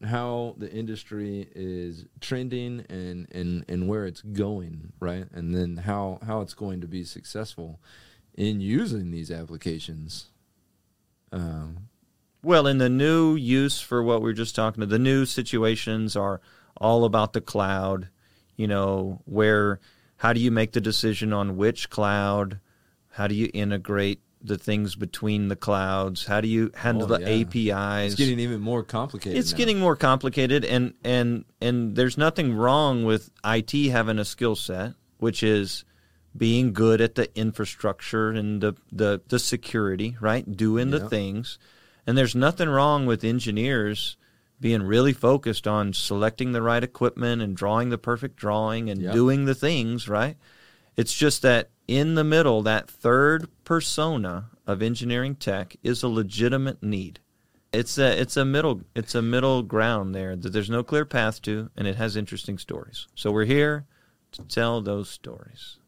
how 0.02 0.54
the 0.56 0.72
industry 0.72 1.46
is 1.54 2.06
trending 2.20 2.86
and 2.88 3.28
and 3.30 3.64
and 3.68 3.86
where 3.86 4.06
it's 4.06 4.22
going, 4.22 4.92
right? 4.98 5.26
And 5.32 5.54
then 5.54 5.76
how 5.76 6.18
how 6.26 6.40
it's 6.40 6.54
going 6.54 6.80
to 6.80 6.88
be 6.88 7.04
successful 7.04 7.78
in 8.34 8.62
using 8.62 9.10
these 9.10 9.30
applications. 9.30 10.30
Um, 11.30 11.88
Well, 12.42 12.66
in 12.66 12.78
the 12.78 12.88
new 12.88 13.34
use 13.34 13.80
for 13.82 14.02
what 14.02 14.22
we 14.22 14.30
are 14.30 14.34
just 14.34 14.54
talking 14.56 14.82
about, 14.82 14.90
the 14.90 14.98
new 14.98 15.26
situations 15.26 16.16
are 16.16 16.40
all 16.76 17.04
about 17.04 17.33
the 17.33 17.40
cloud. 17.40 18.09
You 18.56 18.66
know, 18.68 19.22
where 19.24 19.80
how 20.16 20.33
do 20.33 20.40
you 20.40 20.50
make 20.50 20.72
the 20.72 20.80
decision 20.80 21.33
on 21.33 21.56
which 21.56 21.88
cloud? 21.90 22.61
How 23.11 23.26
do 23.26 23.35
you 23.35 23.50
integrate 23.54 24.20
the 24.42 24.56
things 24.59 24.94
between 24.94 25.48
the 25.48 25.56
clouds? 25.56 26.26
How 26.26 26.40
do 26.40 26.48
you 26.48 26.70
handle 26.74 27.12
Oh, 27.12 27.16
the. 27.18 27.26
APIs? 27.28 28.12
it's 28.12 28.14
getting 28.14 28.38
even 28.40 28.61
more 28.61 28.83
complicated. 28.83 29.38
it's 29.38 29.52
now. 29.52 29.59
getting 29.59 29.78
more 29.78 29.96
complicated 29.96 30.64
and 30.64 30.94
and 31.04 31.44
and 31.61 31.96
there's 31.96 32.16
nothing 32.18 32.54
wrong 32.54 33.04
with 33.04 33.30
IT 33.44 33.72
having 33.90 34.18
a 34.18 34.24
skill 34.24 34.56
set 34.56 34.92
which 35.18 35.42
is 35.42 35.85
being 36.37 36.72
good 36.72 37.00
at 37.00 37.16
the 37.16 37.28
infrastructure 37.38 38.30
and 38.30 38.61
the 38.62 38.74
the, 38.92 39.20
the 39.28 39.38
security 39.38 40.16
right 40.20 40.56
doing 40.56 40.90
the 40.90 41.09
things 41.09 41.59
and 42.06 42.16
there's 42.16 42.35
nothing 42.35 42.68
wrong 42.68 43.04
with 43.04 43.24
engineers 43.24 44.16
being 44.61 44.83
really 44.83 45.12
focused 45.12 45.66
on 45.66 45.92
selecting 45.92 46.53
the 46.53 46.62
right 46.62 46.85
equipment 46.85 47.40
and 47.42 47.57
drawing 47.57 47.88
the 47.90 47.99
perfect 47.99 48.37
drawing 48.37 48.90
and 48.90 49.01
Yep. 49.03 49.12
doing 49.12 49.44
the 49.46 49.55
things 49.55 50.09
right 50.09 50.37
it's 50.96 51.14
just 51.14 51.42
that 51.42 51.70
in 51.88 52.14
the 52.14 52.25
middle 52.25 52.62
that 52.62 52.88
third 52.90 53.49
persona 53.64 54.51
of 54.66 54.83
engineering 54.83 55.35
tech 55.35 55.77
is 55.83 56.03
a 56.03 56.09
legitimate 56.09 56.83
need 56.83 57.20
It's 57.73 57.99
a 57.99 58.20
it's 58.20 58.37
a 58.37 58.44
middle 58.44 58.83
it's 58.94 59.14
a 59.14 59.23
middle 59.23 59.62
ground 59.62 60.14
there 60.14 60.37
that 60.37 60.51
there's 60.53 60.70
no 60.70 60.83
clear 60.83 61.05
path 61.05 61.40
to, 61.42 61.70
and 61.77 61.87
it 61.88 61.96
has 61.96 62.16
interesting 62.16 62.59
stories. 62.59 63.07
So 63.14 63.31
we're 63.31 63.46
here 63.46 63.85
to 64.33 64.42
tell 64.42 64.81
those 64.83 65.09
stories. 65.09 65.79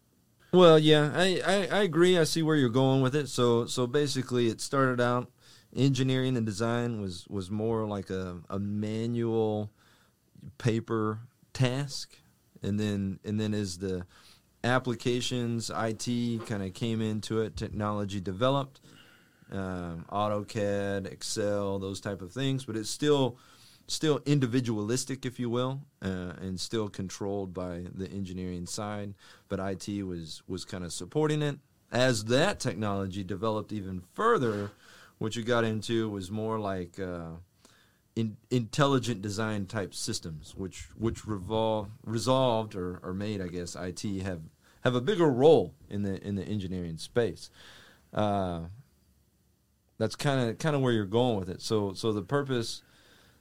Well, 0.53 0.79
yeah, 0.79 1.11
I, 1.15 1.41
I, 1.45 1.79
I 1.79 1.83
agree. 1.83 2.19
I 2.19 2.25
see 2.25 2.43
where 2.43 2.57
you're 2.57 2.69
going 2.69 3.01
with 3.03 3.17
it. 3.17 3.29
So 3.29 3.67
so 3.67 3.87
basically, 3.87 4.47
it 4.49 4.61
started 4.61 5.01
out 5.01 5.31
engineering 5.77 6.37
and 6.37 6.47
design 6.47 7.01
was 7.01 7.27
was 7.29 7.51
more 7.51 7.87
like 7.87 8.11
a, 8.11 8.39
a 8.51 8.59
manual 8.59 9.71
paper 10.59 11.21
task, 11.53 12.17
and 12.63 12.79
then 12.79 13.19
and 13.25 13.41
then 13.41 13.55
as 13.55 13.79
the 13.79 14.07
applications 14.65 15.71
IT 15.71 16.47
kind 16.47 16.63
of 16.63 16.75
came 16.75 17.01
into 17.01 17.41
it, 17.41 17.57
technology 17.57 18.21
developed, 18.21 18.81
um, 19.51 20.05
AutoCAD, 20.11 21.11
Excel, 21.11 21.79
those 21.79 22.01
type 22.01 22.23
of 22.23 22.33
things, 22.33 22.65
but 22.65 22.77
it's 22.77 22.91
still 22.91 23.39
still 23.89 24.21
individualistic, 24.25 25.27
if 25.27 25.39
you 25.41 25.51
will, 25.51 25.83
uh, 26.03 26.33
and 26.41 26.59
still 26.59 26.89
controlled 26.89 27.53
by 27.53 27.85
the 27.95 28.09
engineering 28.11 28.67
side. 28.67 29.15
But 29.49 29.61
IT 29.61 30.05
was 30.05 30.43
was 30.47 30.65
kind 30.65 30.85
of 30.85 30.93
supporting 30.93 31.43
it. 31.43 31.59
As 31.91 32.25
that 32.27 32.59
technology 32.59 33.23
developed 33.23 33.71
even 33.71 34.03
further, 34.15 34.71
what 35.23 35.37
you 35.37 35.45
got 35.45 35.65
into 35.65 36.09
was 36.09 36.31
more 36.31 36.59
like 36.59 36.99
uh, 36.99 37.31
in, 38.17 38.37
intelligent 38.51 39.23
design 39.23 39.67
type 39.67 39.95
systems, 39.95 40.55
which 40.57 40.89
which 40.99 41.23
revol- 41.23 41.91
resolved 42.05 42.75
or, 42.75 42.99
or 43.03 43.15
made, 43.15 43.41
I 43.41 43.47
guess, 43.47 43.77
IT 43.77 44.03
have 44.23 44.41
have 44.83 44.95
a 44.95 45.01
bigger 45.01 45.31
role 45.31 45.75
in 45.89 46.03
the 46.03 46.21
in 46.27 46.35
the 46.35 46.43
engineering 46.43 46.99
space. 46.99 47.51
Uh, 48.13 48.63
that's 49.99 50.17
kind 50.17 50.51
of 50.51 50.59
kind 50.59 50.75
of 50.75 50.83
where 50.83 50.93
you're 50.93 51.05
going 51.05 51.39
with 51.39 51.49
it. 51.49 51.63
So 51.63 51.93
so 51.93 52.13
the 52.13 52.23
purpose 52.23 52.83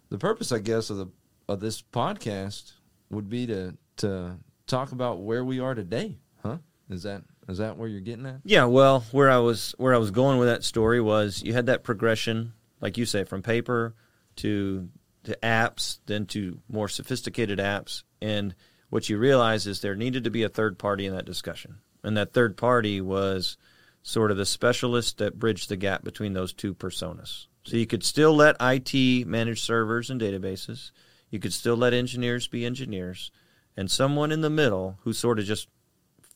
the 0.10 0.20
purpose, 0.20 0.52
I 0.52 0.60
guess, 0.60 0.90
of 0.90 0.98
the 0.98 1.08
of 1.48 1.60
this 1.62 1.82
podcast 1.82 2.74
would 3.10 3.28
be 3.28 3.48
to 3.48 3.76
to 3.98 4.38
talk 4.68 4.92
about 4.92 5.22
where 5.22 5.44
we 5.44 5.60
are 5.60 5.74
today, 5.74 6.20
huh? 6.44 6.58
Is 6.90 7.04
that 7.04 7.24
is 7.52 7.60
that 7.60 7.78
where 7.78 7.88
you're 7.88 8.02
getting 8.02 8.26
at? 8.26 8.40
Yeah, 8.44 8.66
well, 8.66 9.02
where 9.12 9.30
I 9.30 9.38
was 9.38 9.76
where 9.78 9.94
I 9.94 9.98
was 9.98 10.12
going 10.12 10.40
with 10.40 10.48
that 10.48 10.64
story 10.64 11.02
was 11.02 11.44
you 11.44 11.54
had 11.54 11.68
that 11.68 11.84
progression, 11.84 12.54
like 12.80 12.98
you 12.98 13.06
say, 13.06 13.24
from 13.24 13.42
paper 13.42 13.94
to 14.38 14.90
to 15.24 15.38
apps, 15.44 16.00
then 16.08 16.26
to 16.28 16.60
more 16.68 16.88
sophisticated 16.90 17.60
apps, 17.60 18.04
and 18.22 18.56
what 18.90 19.08
you 19.10 19.18
realize 19.18 19.68
is 19.68 19.82
there 19.82 19.96
needed 19.96 20.24
to 20.24 20.32
be 20.32 20.44
a 20.44 20.50
third 20.50 20.80
party 20.80 21.06
in 21.06 21.16
that 21.16 21.26
discussion, 21.26 21.78
and 22.04 22.18
that 22.18 22.34
third 22.34 22.58
party 22.58 23.02
was 23.02 23.58
sort 24.04 24.32
of 24.32 24.38
the 24.38 24.46
specialist 24.46 25.20
that 25.20 25.38
bridged 25.38 25.70
the 25.70 25.78
gap 25.78 26.04
between 26.04 26.34
those 26.34 26.54
two 26.54 26.74
personas. 26.74 27.46
So 27.64 27.78
you 27.78 27.86
could 27.86 28.04
still 28.04 28.36
let 28.36 28.56
IT 28.60 29.28
manage 29.28 29.62
servers 29.62 30.10
and 30.10 30.20
databases. 30.20 30.92
You 31.30 31.40
could 31.40 31.54
still 31.54 31.78
let 31.78 31.94
engineers 31.94 32.48
be 32.48 32.66
engineers, 32.66 33.32
and 33.78 33.90
someone 33.90 34.32
in 34.32 34.42
the 34.42 34.50
middle 34.50 34.98
who 35.04 35.14
sort 35.14 35.40
of 35.40 35.46
just 35.46 35.68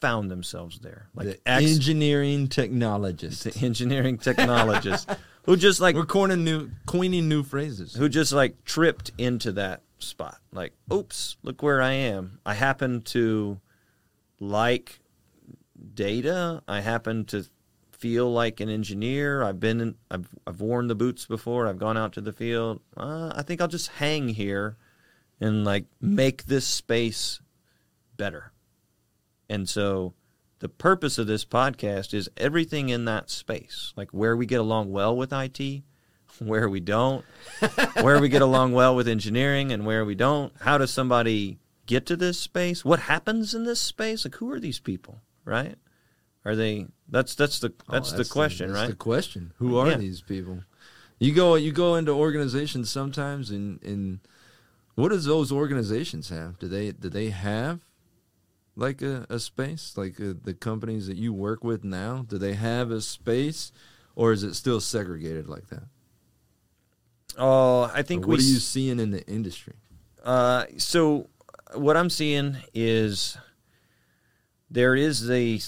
found 0.06 0.30
themselves 0.30 0.80
there, 0.80 1.10
like 1.16 1.28
the 1.28 1.50
engineering 1.50 2.48
technologists, 2.48 3.44
the 3.44 3.66
engineering 3.66 4.20
technologists, 4.20 5.08
who 5.46 5.58
just 5.58 5.80
like 5.80 5.96
we're 5.96 6.06
coining 6.06 6.44
new 6.44 6.70
coining 6.86 7.28
new 7.28 7.42
phrases, 7.42 7.96
who 7.96 8.08
just 8.08 8.32
like 8.32 8.64
tripped 8.66 9.10
into 9.18 9.52
that 9.54 9.82
spot. 9.98 10.38
Like, 10.52 10.74
oops, 10.94 11.38
look 11.42 11.64
where 11.64 11.82
I 11.82 11.94
am. 11.94 12.40
I 12.46 12.54
happen 12.54 13.02
to 13.02 13.60
like 14.40 15.00
data. 15.96 16.62
I 16.68 16.82
happen 16.82 17.26
to 17.26 17.44
feel 17.92 18.32
like 18.32 18.60
an 18.60 18.70
engineer. 18.70 19.42
I've 19.42 19.60
been, 19.60 19.82
in, 19.82 19.96
I've, 20.12 20.28
I've 20.46 20.62
worn 20.62 20.86
the 20.88 20.94
boots 20.94 21.26
before. 21.26 21.68
I've 21.68 21.80
gone 21.80 21.98
out 21.98 22.14
to 22.14 22.22
the 22.22 22.34
field. 22.34 22.80
Uh, 22.96 23.32
I 23.36 23.42
think 23.42 23.60
I'll 23.60 23.68
just 23.68 23.88
hang 23.88 24.30
here 24.30 24.78
and 25.40 25.66
like 25.66 25.86
make 26.00 26.46
this 26.46 26.68
space 26.68 27.40
better. 28.18 28.52
And 29.50 29.68
so 29.70 30.14
the 30.60 30.70
purpose 30.70 31.18
of 31.18 31.28
this 31.28 31.46
podcast 31.46 32.14
is 32.14 32.30
everything 32.38 32.90
in 32.90 33.06
that 33.06 33.30
space, 33.30 33.94
like 33.96 34.12
where 34.12 34.36
we 34.36 34.46
get 34.46 34.60
along 34.60 34.92
well 34.92 35.16
with 35.16 35.34
IT, 35.34 35.84
where 36.40 36.70
we 36.70 36.80
don't, 36.80 37.24
where 38.02 38.20
we 38.20 38.30
get 38.30 38.42
along 38.42 38.74
well 38.74 38.96
with 38.96 39.08
engineering 39.08 39.72
and 39.72 39.86
where 39.86 40.06
we 40.06 40.16
don't. 40.16 40.54
How 40.62 40.78
does 40.78 40.92
somebody 40.92 41.60
get 41.86 42.06
to 42.08 42.16
this 42.16 42.40
space? 42.40 42.84
What 42.84 43.00
happens 43.00 43.54
in 43.54 43.64
this 43.64 43.80
space? 43.80 44.26
Like 44.26 44.36
who 44.36 44.52
are 44.52 44.60
these 44.60 44.80
people, 44.80 45.22
right? 45.44 45.76
Are 46.46 46.56
they? 46.56 46.88
That's 47.10 47.36
that's 47.36 47.60
the 47.60 47.70
that's, 47.90 48.14
oh, 48.14 48.18
that's 48.18 48.30
the 48.30 48.32
question, 48.32 48.68
the, 48.68 48.74
that's 48.74 48.82
right? 48.84 48.90
The 48.92 48.96
question: 48.96 49.54
Who 49.58 49.78
are 49.78 49.90
yeah. 49.90 49.98
these 49.98 50.22
people? 50.22 50.62
You 51.18 51.34
go 51.34 51.56
you 51.56 51.72
go 51.72 51.96
into 51.96 52.12
organizations 52.12 52.90
sometimes, 52.92 53.50
and 53.50 53.82
and 53.82 54.20
what 54.94 55.10
does 55.10 55.26
those 55.26 55.52
organizations 55.52 56.30
have? 56.30 56.60
Do 56.60 56.68
they 56.68 56.92
do 56.92 57.10
they 57.10 57.32
have 57.32 57.80
like 58.76 59.02
a, 59.02 59.26
a 59.30 59.40
space 59.40 59.94
like 59.96 60.20
uh, 60.20 60.34
the 60.44 60.54
companies 60.54 61.08
that 61.08 61.18
you 61.18 61.34
work 61.34 61.64
with 61.64 61.84
now? 61.84 62.26
Do 62.28 62.38
they 62.38 62.54
have 62.54 62.92
a 62.92 63.02
space, 63.02 63.72
or 64.16 64.32
is 64.32 64.44
it 64.44 64.54
still 64.56 64.82
segregated 64.82 65.48
like 65.48 65.68
that? 65.68 65.84
Oh, 67.38 67.92
I 67.94 68.02
think. 68.02 68.26
Or 68.26 68.30
what 68.30 68.38
we, 68.40 68.44
are 68.44 68.48
you 68.48 68.60
seeing 68.60 69.00
in 69.00 69.12
the 69.12 69.26
industry? 69.28 69.74
Uh, 70.24 70.66
so 70.78 71.30
what 71.74 71.98
I'm 71.98 72.10
seeing 72.10 72.58
is 72.74 73.38
there 74.70 74.96
is 74.96 75.30
a 75.30 75.60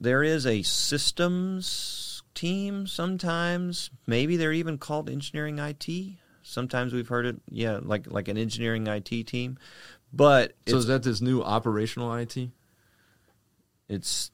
there 0.00 0.22
is 0.22 0.46
a 0.46 0.62
systems 0.62 2.22
team 2.34 2.86
sometimes. 2.86 3.90
Maybe 4.06 4.36
they're 4.36 4.52
even 4.52 4.78
called 4.78 5.08
engineering 5.08 5.58
IT. 5.58 6.18
Sometimes 6.42 6.92
we've 6.92 7.08
heard 7.08 7.26
it, 7.26 7.36
yeah, 7.48 7.80
like 7.82 8.10
like 8.10 8.28
an 8.28 8.36
engineering 8.36 8.86
IT 8.86 9.26
team. 9.26 9.58
But 10.14 10.54
so 10.66 10.76
is 10.76 10.86
that 10.86 11.02
this 11.02 11.20
new 11.20 11.42
operational 11.42 12.14
IT? 12.14 12.36
It's 13.88 14.30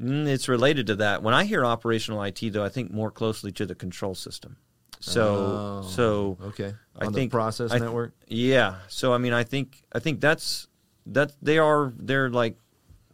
mm, 0.00 0.26
it's 0.26 0.48
related 0.48 0.86
to 0.88 0.96
that. 0.96 1.22
When 1.22 1.34
I 1.34 1.44
hear 1.44 1.64
operational 1.64 2.22
IT, 2.22 2.40
though, 2.52 2.64
I 2.64 2.68
think 2.68 2.92
more 2.92 3.10
closely 3.10 3.50
to 3.52 3.66
the 3.66 3.74
control 3.74 4.14
system. 4.14 4.56
So 5.00 5.82
oh, 5.84 5.88
so 5.88 6.38
okay, 6.42 6.74
on 6.96 7.08
I 7.08 7.10
think 7.10 7.32
process 7.32 7.72
I, 7.72 7.78
network. 7.78 8.14
Yeah. 8.26 8.76
So 8.88 9.12
I 9.12 9.18
mean, 9.18 9.32
I 9.32 9.44
think 9.44 9.82
I 9.92 9.98
think 9.98 10.20
that's 10.20 10.68
that 11.06 11.32
they 11.42 11.58
are 11.58 11.92
they're 11.96 12.30
like 12.30 12.58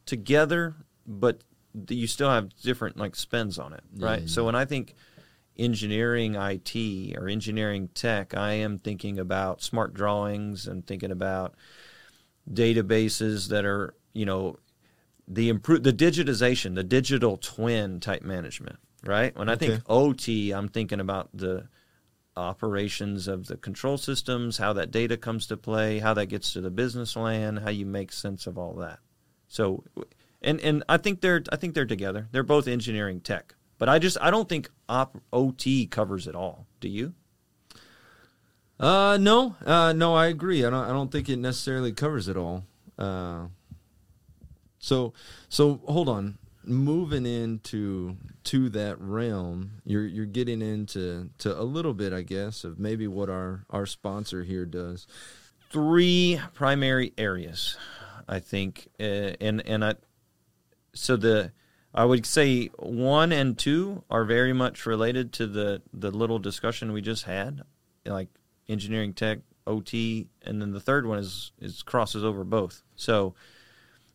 together, 0.06 0.74
but 1.06 1.42
you 1.88 2.06
still 2.06 2.30
have 2.30 2.54
different 2.62 2.96
like 2.96 3.16
spends 3.16 3.58
on 3.58 3.72
it, 3.72 3.82
right? 3.96 4.22
Yeah, 4.22 4.28
So 4.28 4.44
when 4.44 4.54
I 4.54 4.64
think 4.64 4.94
engineering 5.56 6.34
IT 6.34 7.16
or 7.16 7.28
engineering 7.28 7.88
tech, 7.94 8.36
I 8.36 8.52
am 8.54 8.78
thinking 8.78 9.18
about 9.18 9.62
smart 9.62 9.94
drawings 9.94 10.66
and 10.66 10.86
thinking 10.86 11.10
about 11.10 11.54
databases 12.50 13.48
that 13.48 13.64
are, 13.64 13.94
you 14.12 14.26
know, 14.26 14.58
the 15.26 15.48
improve 15.48 15.82
the 15.82 15.92
digitization, 15.92 16.74
the 16.74 16.84
digital 16.84 17.36
twin 17.36 18.00
type 18.00 18.22
management, 18.22 18.76
right? 19.04 19.36
When 19.36 19.48
I 19.48 19.56
think 19.56 19.82
OT, 19.88 20.52
I'm 20.52 20.68
thinking 20.68 21.00
about 21.00 21.30
the 21.32 21.68
operations 22.36 23.28
of 23.28 23.46
the 23.46 23.56
control 23.56 23.96
systems, 23.96 24.58
how 24.58 24.72
that 24.74 24.90
data 24.90 25.16
comes 25.16 25.46
to 25.46 25.56
play, 25.56 26.00
how 26.00 26.14
that 26.14 26.26
gets 26.26 26.52
to 26.52 26.60
the 26.60 26.70
business 26.70 27.16
land, 27.16 27.60
how 27.60 27.70
you 27.70 27.86
make 27.86 28.12
sense 28.12 28.46
of 28.46 28.58
all 28.58 28.74
that. 28.74 28.98
So 29.48 29.84
and 30.42 30.60
and 30.60 30.84
I 30.88 30.98
think 30.98 31.20
they're 31.20 31.42
I 31.50 31.56
think 31.56 31.74
they're 31.74 31.86
together. 31.86 32.28
They're 32.30 32.42
both 32.42 32.68
engineering 32.68 33.20
tech, 33.20 33.54
but 33.78 33.88
I 33.88 33.98
just 33.98 34.18
I 34.20 34.30
don't 34.30 34.48
think 34.48 34.70
op, 34.88 35.16
OT 35.32 35.86
covers 35.86 36.26
it 36.26 36.34
all. 36.34 36.66
Do 36.80 36.88
you? 36.88 37.14
Uh, 38.84 39.16
no, 39.16 39.56
uh, 39.64 39.94
no, 39.94 40.14
I 40.14 40.26
agree. 40.26 40.62
I 40.62 40.68
don't 40.68 40.84
I 40.84 40.92
don't 40.92 41.10
think 41.10 41.30
it 41.30 41.38
necessarily 41.38 41.90
covers 41.90 42.28
it 42.28 42.36
all. 42.36 42.66
Uh, 42.98 43.46
so 44.78 45.14
so 45.48 45.80
hold 45.86 46.06
on, 46.06 46.36
moving 46.64 47.24
into 47.24 48.18
to 48.44 48.68
that 48.68 49.00
realm, 49.00 49.80
you're 49.86 50.04
you're 50.04 50.26
getting 50.26 50.60
into 50.60 51.30
to 51.38 51.58
a 51.58 51.64
little 51.64 51.94
bit, 51.94 52.12
I 52.12 52.20
guess, 52.20 52.62
of 52.62 52.78
maybe 52.78 53.08
what 53.08 53.30
our 53.30 53.64
our 53.70 53.86
sponsor 53.86 54.44
here 54.44 54.66
does. 54.66 55.06
Three 55.70 56.38
primary 56.52 57.14
areas. 57.16 57.78
I 58.28 58.38
think, 58.38 58.88
uh, 59.00 59.32
and 59.40 59.66
and 59.66 59.82
I 59.82 59.94
so 60.92 61.16
the 61.16 61.52
I 61.94 62.04
would 62.04 62.26
say 62.26 62.66
one 62.78 63.32
and 63.32 63.56
two 63.56 64.04
are 64.10 64.26
very 64.26 64.52
much 64.52 64.84
related 64.84 65.32
to 65.34 65.46
the 65.46 65.80
the 65.94 66.10
little 66.10 66.38
discussion 66.38 66.92
we 66.92 67.00
just 67.00 67.24
had, 67.24 67.62
like 68.04 68.28
engineering 68.68 69.12
tech, 69.12 69.38
OT, 69.66 70.28
and 70.42 70.60
then 70.60 70.72
the 70.72 70.80
third 70.80 71.06
one 71.06 71.18
is 71.18 71.52
is 71.60 71.82
crosses 71.82 72.24
over 72.24 72.44
both. 72.44 72.82
So 72.96 73.34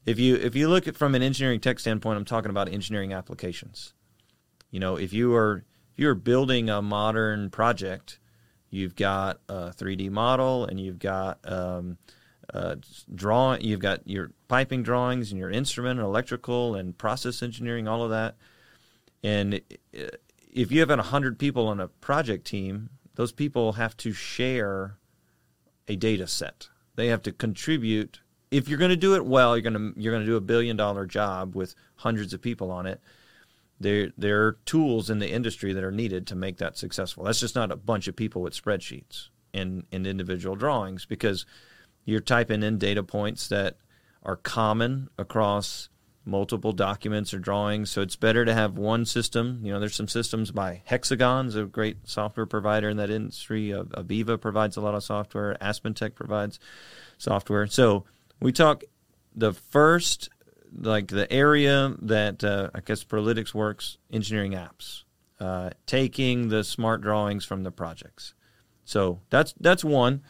if 0.06 0.20
you 0.20 0.36
if 0.36 0.56
you 0.56 0.68
look 0.68 0.88
at 0.88 0.96
from 0.96 1.16
an 1.16 1.22
engineering 1.22 1.60
tech 1.60 1.80
standpoint, 1.80 2.18
I'm 2.18 2.26
talking 2.26 2.50
about 2.50 2.70
engineering 2.70 3.14
applications. 3.14 3.94
You 4.72 4.80
know, 4.80 4.96
if 4.96 5.14
you 5.14 5.34
are 5.36 5.64
if 5.94 6.00
you're 6.00 6.16
building 6.16 6.70
a 6.70 6.82
modern 6.82 7.50
project, 7.50 8.20
you've 8.70 8.96
got 8.96 9.40
a 9.50 9.72
3D 9.72 10.10
model 10.12 10.66
and 10.66 10.80
you've 10.80 11.00
got 11.00 11.40
um, 11.44 11.98
uh, 12.54 12.76
drawing. 13.14 13.62
You've 13.62 13.80
got 13.80 14.08
your 14.08 14.32
piping 14.48 14.84
drawings 14.84 15.32
and 15.32 15.40
your 15.40 15.50
instrument 15.50 16.00
and 16.00 16.06
electrical 16.08 16.76
and 16.76 16.98
process 16.98 17.44
engineering, 17.44 17.88
all 17.88 18.04
of 18.04 18.12
that. 18.12 18.36
And 19.24 19.62
if 20.52 20.72
you 20.72 20.80
have 20.80 20.90
100 20.90 21.38
people 21.38 21.68
on 21.68 21.80
a 21.80 21.88
project 21.88 22.46
team, 22.46 22.90
those 23.20 23.34
people 23.34 23.74
have 23.74 23.98
to 23.98 24.14
share 24.14 24.96
a 25.90 25.98
data 25.98 26.26
set. 26.26 26.70
They 26.96 27.08
have 27.08 27.22
to 27.24 27.34
contribute. 27.34 28.22
If 28.50 28.70
you're 28.70 28.78
going 28.78 28.92
to 28.92 28.96
do 28.96 29.14
it 29.14 29.26
well, 29.26 29.58
you're 29.58 29.70
going 29.70 29.94
to 29.94 30.00
you're 30.00 30.14
going 30.14 30.26
to 30.26 30.32
do 30.32 30.38
a 30.38 30.42
billion 30.42 30.78
dollar 30.78 31.06
job 31.06 31.54
with 31.54 31.76
hundreds 31.96 32.34
of 32.34 32.42
people 32.42 32.72
on 32.72 32.86
it. 32.86 33.02
There 33.78 34.14
there 34.18 34.46
are 34.46 34.58
tools 34.64 35.10
in 35.10 35.20
the 35.20 35.30
industry 35.30 35.74
that 35.74 35.84
are 35.84 35.92
needed 35.92 36.28
to 36.28 36.36
make 36.38 36.60
that 36.60 36.78
successful. 36.78 37.26
That's 37.26 37.42
just 37.42 37.56
not 37.56 37.74
a 37.74 37.76
bunch 37.76 38.08
of 38.08 38.16
people 38.16 38.42
with 38.42 38.54
spreadsheets 38.54 39.28
and, 39.54 39.84
and 39.92 40.08
individual 40.08 40.56
drawings 40.56 41.06
because 41.06 41.46
you're 42.06 42.22
typing 42.22 42.64
in 42.64 42.78
data 42.78 43.04
points 43.04 43.50
that 43.50 43.80
are 44.24 44.38
common 44.38 45.10
across 45.18 45.90
multiple 46.30 46.72
documents 46.72 47.34
or 47.34 47.40
drawings. 47.40 47.90
So 47.90 48.02
it's 48.02 48.16
better 48.16 48.46
to 48.46 48.54
have 48.54 48.78
one 48.78 49.06
system. 49.06 49.60
You 49.64 49.74
know, 49.74 49.80
there's 49.80 49.96
some 49.96 50.08
systems 50.08 50.52
by 50.52 50.82
Hexagon's 50.86 51.56
a 51.56 51.66
great 51.66 52.08
software 52.08 52.46
provider 52.46 52.90
in 52.90 52.98
that 52.98 53.10
industry. 53.10 53.70
AVEVA 53.70 54.40
provides 54.40 54.78
a 54.78 54.82
lot 54.82 54.96
of 54.96 55.04
software. 55.04 55.58
AspenTech 55.62 56.16
provides 56.16 56.60
software. 57.18 57.68
So 57.68 58.06
we 58.40 58.52
talk 58.52 58.84
the 59.36 59.54
first, 59.54 60.30
like 60.74 61.08
the 61.08 61.32
area 61.32 61.96
that 62.02 62.44
uh, 62.44 62.70
I 62.74 62.82
guess 62.82 63.04
ProLytX 63.04 63.54
works, 63.54 63.98
engineering 64.12 64.54
apps, 64.54 65.04
uh, 65.40 65.72
taking 65.86 66.50
the 66.50 66.64
smart 66.64 67.02
drawings 67.02 67.46
from 67.46 67.64
the 67.64 67.72
projects. 67.72 68.34
So 68.86 69.20
that's 69.30 69.54
that's 69.60 69.84
one. 69.84 70.24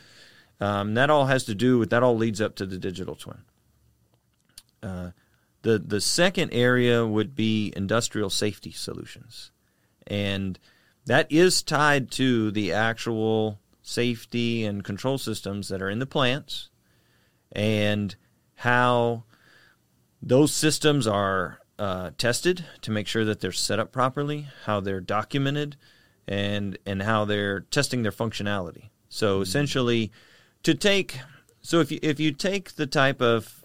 Um, 0.62 0.94
that 0.96 1.10
all 1.10 1.28
has 1.28 1.46
to 1.46 1.56
do 1.56 1.80
with 1.80 1.90
that. 1.92 2.04
All 2.04 2.18
leads 2.18 2.42
up 2.42 2.56
to 2.56 2.66
the 2.66 2.78
digital 2.78 3.16
twin. 3.16 3.44
Uh, 4.84 5.12
the 5.62 5.80
the 5.80 6.02
second 6.02 6.52
area 6.54 7.06
would 7.06 7.36
be 7.36 7.74
industrial 7.76 8.30
safety 8.30 8.72
solutions, 8.72 9.52
and 10.08 10.60
that 11.06 11.32
is 11.32 11.62
tied 11.62 12.12
to 12.12 12.52
the 12.52 12.72
actual 12.72 13.60
safety 13.82 14.66
and 14.66 14.84
control 14.84 15.18
systems 15.18 15.68
that 15.70 15.82
are 15.82 15.90
in 15.90 16.00
the 16.00 16.06
plants, 16.06 16.70
and 17.52 18.16
how 18.56 19.24
those 20.22 20.54
systems 20.54 21.08
are 21.08 21.60
uh, 21.78 22.12
tested 22.18 22.66
to 22.82 22.92
make 22.92 23.08
sure 23.08 23.26
that 23.26 23.40
they're 23.40 23.52
set 23.52 23.80
up 23.80 23.92
properly, 23.92 24.48
how 24.66 24.80
they're 24.80 25.02
documented, 25.02 25.76
and 26.28 26.78
and 26.86 27.02
how 27.04 27.26
they're 27.26 27.62
testing 27.62 28.04
their 28.04 28.12
functionality. 28.12 28.90
So 29.10 29.36
mm-hmm. 29.36 29.44
essentially, 29.44 30.12
to 30.64 30.74
take 30.74 31.20
so 31.62 31.80
if 31.80 31.92
you 31.92 32.00
if 32.02 32.20
you 32.20 32.32
take 32.32 32.76
the 32.76 32.88
type 32.88 33.22
of 33.22 33.59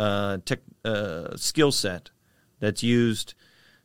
uh, 0.00 0.38
tech, 0.46 0.60
uh, 0.84 1.36
skill 1.36 1.70
set 1.70 2.10
that's 2.58 2.82
used 2.82 3.34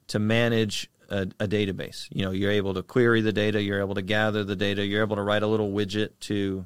to 0.07 0.17
manage 0.17 0.89
a, 1.09 1.23
a, 1.39 1.47
database. 1.47 2.07
You 2.09 2.23
know, 2.23 2.31
you're 2.31 2.51
able 2.51 2.73
to 2.73 2.83
query 2.83 3.19
the 3.19 3.33
data, 3.33 3.61
you're 3.61 3.81
able 3.81 3.95
to 3.95 4.01
gather 4.01 4.45
the 4.45 4.55
data, 4.55 4.85
you're 4.85 5.01
able 5.01 5.17
to 5.17 5.21
write 5.21 5.43
a 5.43 5.47
little 5.47 5.71
widget 5.71 6.11
to 6.21 6.65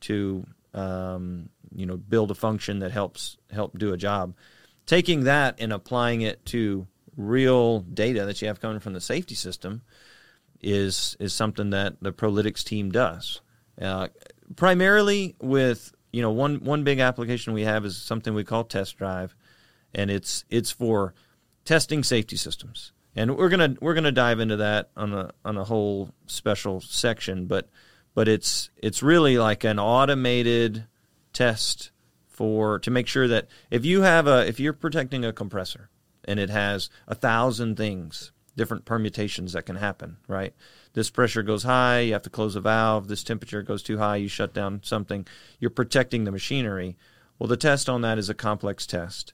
to 0.00 0.46
um, 0.74 1.48
you 1.74 1.86
know 1.86 1.96
build 1.96 2.30
a 2.30 2.34
function 2.34 2.80
that 2.80 2.90
helps 2.90 3.38
help 3.50 3.78
do 3.78 3.94
a 3.94 3.96
job. 3.96 4.34
Taking 4.84 5.24
that 5.24 5.56
and 5.58 5.72
applying 5.72 6.20
it 6.20 6.44
to 6.46 6.86
real 7.16 7.80
data 7.80 8.26
that 8.26 8.42
you 8.42 8.48
have 8.48 8.60
coming 8.60 8.80
from 8.80 8.92
the 8.92 9.00
safety 9.00 9.34
system 9.34 9.80
is 10.60 11.16
is 11.18 11.32
something 11.32 11.70
that 11.70 11.96
the 12.02 12.12
ProLytX 12.12 12.62
team 12.64 12.90
does. 12.90 13.40
Uh, 13.80 14.08
primarily 14.56 15.36
with 15.40 15.94
you 16.12 16.22
know 16.22 16.30
one 16.30 16.56
one 16.64 16.84
big 16.84 17.00
application 17.00 17.52
we 17.52 17.62
have 17.62 17.84
is 17.84 17.96
something 17.96 18.34
we 18.34 18.44
call 18.44 18.64
Test 18.64 18.96
Drive, 18.98 19.34
and 19.94 20.10
it's 20.10 20.44
it's 20.50 20.70
for 20.70 21.14
testing 21.64 22.02
safety 22.02 22.36
systems. 22.36 22.92
And 23.16 23.36
we're 23.36 23.48
gonna 23.48 23.76
we're 23.80 23.94
gonna 23.94 24.12
dive 24.12 24.40
into 24.40 24.56
that 24.56 24.90
on 24.96 25.12
a 25.12 25.30
on 25.44 25.56
a 25.56 25.64
whole 25.64 26.10
special 26.26 26.80
section, 26.80 27.46
but 27.46 27.68
but 28.14 28.28
it's 28.28 28.70
it's 28.76 29.02
really 29.02 29.38
like 29.38 29.64
an 29.64 29.78
automated 29.78 30.86
test 31.32 31.90
for 32.26 32.78
to 32.78 32.90
make 32.90 33.06
sure 33.06 33.28
that 33.28 33.48
if 33.70 33.84
you 33.84 34.02
have 34.02 34.26
a 34.26 34.46
if 34.46 34.58
you're 34.58 34.72
protecting 34.72 35.24
a 35.24 35.32
compressor 35.32 35.90
and 36.24 36.40
it 36.40 36.50
has 36.50 36.88
a 37.06 37.14
thousand 37.14 37.76
things 37.76 38.32
different 38.56 38.84
permutations 38.84 39.52
that 39.52 39.66
can 39.66 39.76
happen 39.76 40.16
right 40.26 40.54
this 40.92 41.10
pressure 41.10 41.42
goes 41.42 41.62
high, 41.62 42.00
you 42.00 42.12
have 42.12 42.22
to 42.22 42.30
close 42.30 42.56
a 42.56 42.60
valve. 42.60 43.08
This 43.08 43.22
temperature 43.22 43.62
goes 43.62 43.82
too 43.82 43.98
high, 43.98 44.16
you 44.16 44.28
shut 44.28 44.52
down 44.52 44.80
something. 44.82 45.26
You're 45.58 45.70
protecting 45.70 46.24
the 46.24 46.32
machinery. 46.32 46.96
Well, 47.38 47.48
the 47.48 47.56
test 47.56 47.88
on 47.88 48.02
that 48.02 48.18
is 48.18 48.28
a 48.28 48.34
complex 48.34 48.86
test. 48.86 49.32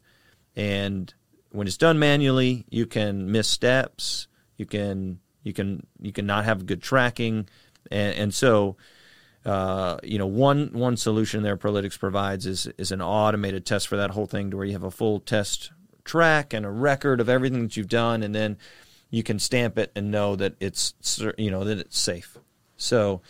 And 0.55 1.13
when 1.51 1.67
it's 1.67 1.77
done 1.77 1.99
manually, 1.99 2.67
you 2.71 2.87
can 2.87 3.31
miss 3.33 3.49
steps, 3.49 4.29
you 4.57 4.67
can 4.67 5.21
you 5.43 5.53
can 5.53 5.87
you 6.01 6.13
can 6.13 6.27
not 6.27 6.45
have 6.45 6.67
good 6.67 6.83
tracking, 6.83 7.49
and, 7.91 8.15
and 8.17 8.35
so 8.35 8.77
uh, 9.45 9.99
you 10.03 10.19
know 10.19 10.27
one 10.27 10.71
one 10.73 10.97
solution 10.97 11.43
there 11.43 11.57
ProLytX 11.57 11.99
provides 11.99 12.47
is 12.47 12.67
is 12.79 12.93
an 12.93 13.01
automated 13.01 13.65
test 13.65 13.89
for 13.89 13.97
that 13.97 14.11
whole 14.11 14.27
thing, 14.27 14.51
to 14.51 14.57
where 14.57 14.67
you 14.67 14.73
have 14.73 14.83
a 14.83 14.91
full 14.91 15.21
test 15.21 15.73
track 16.05 16.53
and 16.53 16.65
a 16.67 16.71
record 16.71 17.21
of 17.21 17.29
everything 17.29 17.63
that 17.63 17.77
you've 17.77 17.89
done, 17.89 18.23
and 18.23 18.35
then 18.35 18.57
you 19.11 19.23
can 19.23 19.39
stamp 19.39 19.79
it 19.79 19.93
and 19.95 20.11
know 20.11 20.37
that 20.37 20.55
it's 20.61 20.95
you 21.39 21.51
know 21.51 21.65
that 21.65 21.79
it's 21.79 21.99
safe. 21.99 22.39
So 22.77 23.23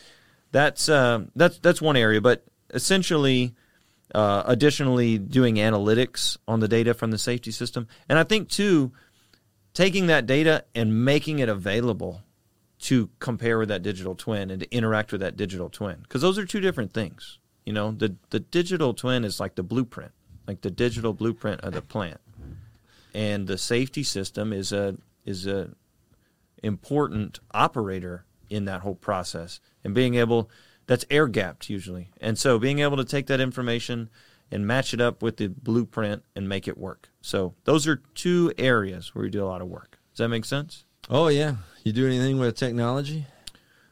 that's 0.53 0.89
uh, 0.89 1.25
that's 1.35 1.59
that's 1.59 1.81
one 1.83 1.97
area, 1.97 2.21
but 2.21 2.45
essentially. 2.71 3.55
Uh, 4.15 4.45
additionally, 4.47 5.19
doing 5.19 5.57
analytics 5.57 6.37
on 6.47 6.61
the 6.61 6.69
data 6.69 6.95
from 6.95 7.11
the 7.11 7.19
safety 7.19 7.51
system, 7.51 7.89
and 8.09 8.21
I 8.21 8.23
think 8.23 8.49
too, 8.49 8.93
taking 9.75 10.07
that 10.07 10.27
data 10.27 10.65
and 10.77 11.05
making 11.05 11.41
it 11.41 11.49
available 11.49 12.23
to 12.83 13.11
compare 13.19 13.59
with 13.59 13.69
that 13.69 13.83
digital 13.83 14.15
twin 14.15 14.49
and 14.51 14.61
to 14.61 14.73
interact 14.73 15.11
with 15.11 15.21
that 15.23 15.37
digital 15.37 15.69
twin, 15.69 15.99
because 16.03 16.23
those 16.23 16.39
are 16.39 16.47
two 16.47 16.61
different 16.61 16.93
things. 16.93 17.41
You 17.65 17.73
know, 17.73 17.91
the 17.91 18.15
the 18.31 18.39
digital 18.39 18.95
twin 18.95 19.25
is 19.25 19.41
like 19.41 19.57
the 19.57 19.65
blueprint, 19.65 20.12
like 20.47 20.61
the 20.61 20.71
digital 20.71 21.12
blueprint 21.12 21.62
of 21.62 21.73
the 21.75 21.83
plant, 21.83 22.21
and 23.12 23.49
the 23.49 23.59
safety 23.59 24.05
system 24.05 24.53
is 24.53 24.71
a 24.73 24.97
is 25.27 25.47
a 25.47 25.71
important 26.62 27.41
operator 27.53 28.25
in 28.49 28.65
that 28.65 28.81
whole 28.81 28.95
process. 28.95 29.61
And 29.85 29.95
being 29.95 30.15
able 30.15 30.51
that's 30.87 31.05
air 31.11 31.27
gapped 31.27 31.69
usually. 31.69 32.11
And 32.21 32.39
so 32.39 32.59
being 32.59 32.79
able 32.79 32.97
to 32.97 33.05
take 33.05 33.27
that 33.27 33.41
information 33.41 34.09
and 34.51 34.67
match 34.67 34.95
it 34.95 35.01
up 35.01 35.23
with 35.23 35.37
the 35.37 35.49
blueprint 35.49 36.23
and 36.37 36.49
make 36.49 36.69
it 36.69 36.79
work. 36.79 37.11
So 37.21 37.55
those 37.65 37.89
are 37.89 38.03
two 38.15 38.53
areas 38.57 39.15
where 39.15 39.25
we 39.25 39.31
do 39.31 39.43
a 39.43 39.47
lot 39.47 39.61
of 39.61 39.69
work. 39.69 39.99
Does 40.12 40.19
that 40.19 40.29
make 40.29 40.45
sense? 40.45 40.85
Oh 41.11 41.29
yeah. 41.29 41.57
You 41.83 41.93
do 41.93 42.07
anything 42.07 42.39
with 42.39 42.57
technology? 42.57 43.27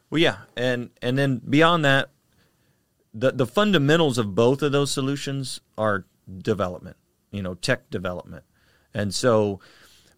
Well 0.09 0.19
yeah. 0.19 0.37
And 0.55 0.89
and 1.01 1.17
then 1.17 1.41
beyond 1.47 1.83
that 1.85 2.09
the 3.13 3.31
the 3.31 3.45
fundamentals 3.45 4.17
of 4.17 4.33
both 4.35 4.61
of 4.61 4.71
those 4.71 4.91
solutions 4.91 5.59
are 5.77 6.05
development 6.39 6.97
you 7.35 7.43
know 7.43 7.53
tech 7.55 7.89
development. 7.89 8.45
And 8.93 9.13
so 9.13 9.59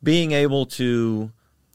being 0.04 0.32
able 0.32 0.66
to 0.66 1.32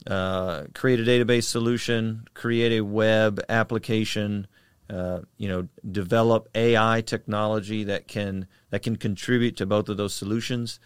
uh, 0.06 0.64
create 0.74 1.00
a 1.00 1.04
database 1.04 1.44
solution, 1.44 2.26
create 2.34 2.78
a 2.78 2.84
web 2.84 3.40
application, 3.48 4.46
uh, 4.90 5.20
you 5.38 5.48
know, 5.48 5.68
develop 5.90 6.48
AI 6.54 7.00
technology 7.02 7.84
that 7.84 8.08
can 8.08 8.46
that 8.70 8.82
can 8.82 8.96
contribute 8.96 9.56
to 9.56 9.66
both 9.66 9.88
of 9.88 9.96
those 9.96 10.14
solutions 10.14 10.80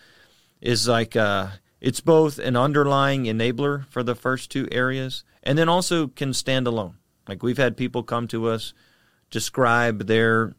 is 0.60 0.88
like 0.88 1.16
uh, 1.16 1.48
it's 1.80 2.00
both 2.00 2.38
an 2.38 2.56
underlying 2.56 3.24
enabler 3.24 3.86
for 3.88 4.02
the 4.02 4.14
first 4.14 4.50
two 4.50 4.68
areas, 4.70 5.24
and 5.42 5.58
then 5.58 5.68
also 5.68 6.08
can 6.08 6.32
stand 6.32 6.66
alone. 6.66 6.96
Like 7.28 7.42
we've 7.42 7.58
had 7.58 7.76
people 7.76 8.02
come 8.02 8.28
to 8.28 8.48
us 8.48 8.72
describe 9.30 10.06
their 10.06 10.54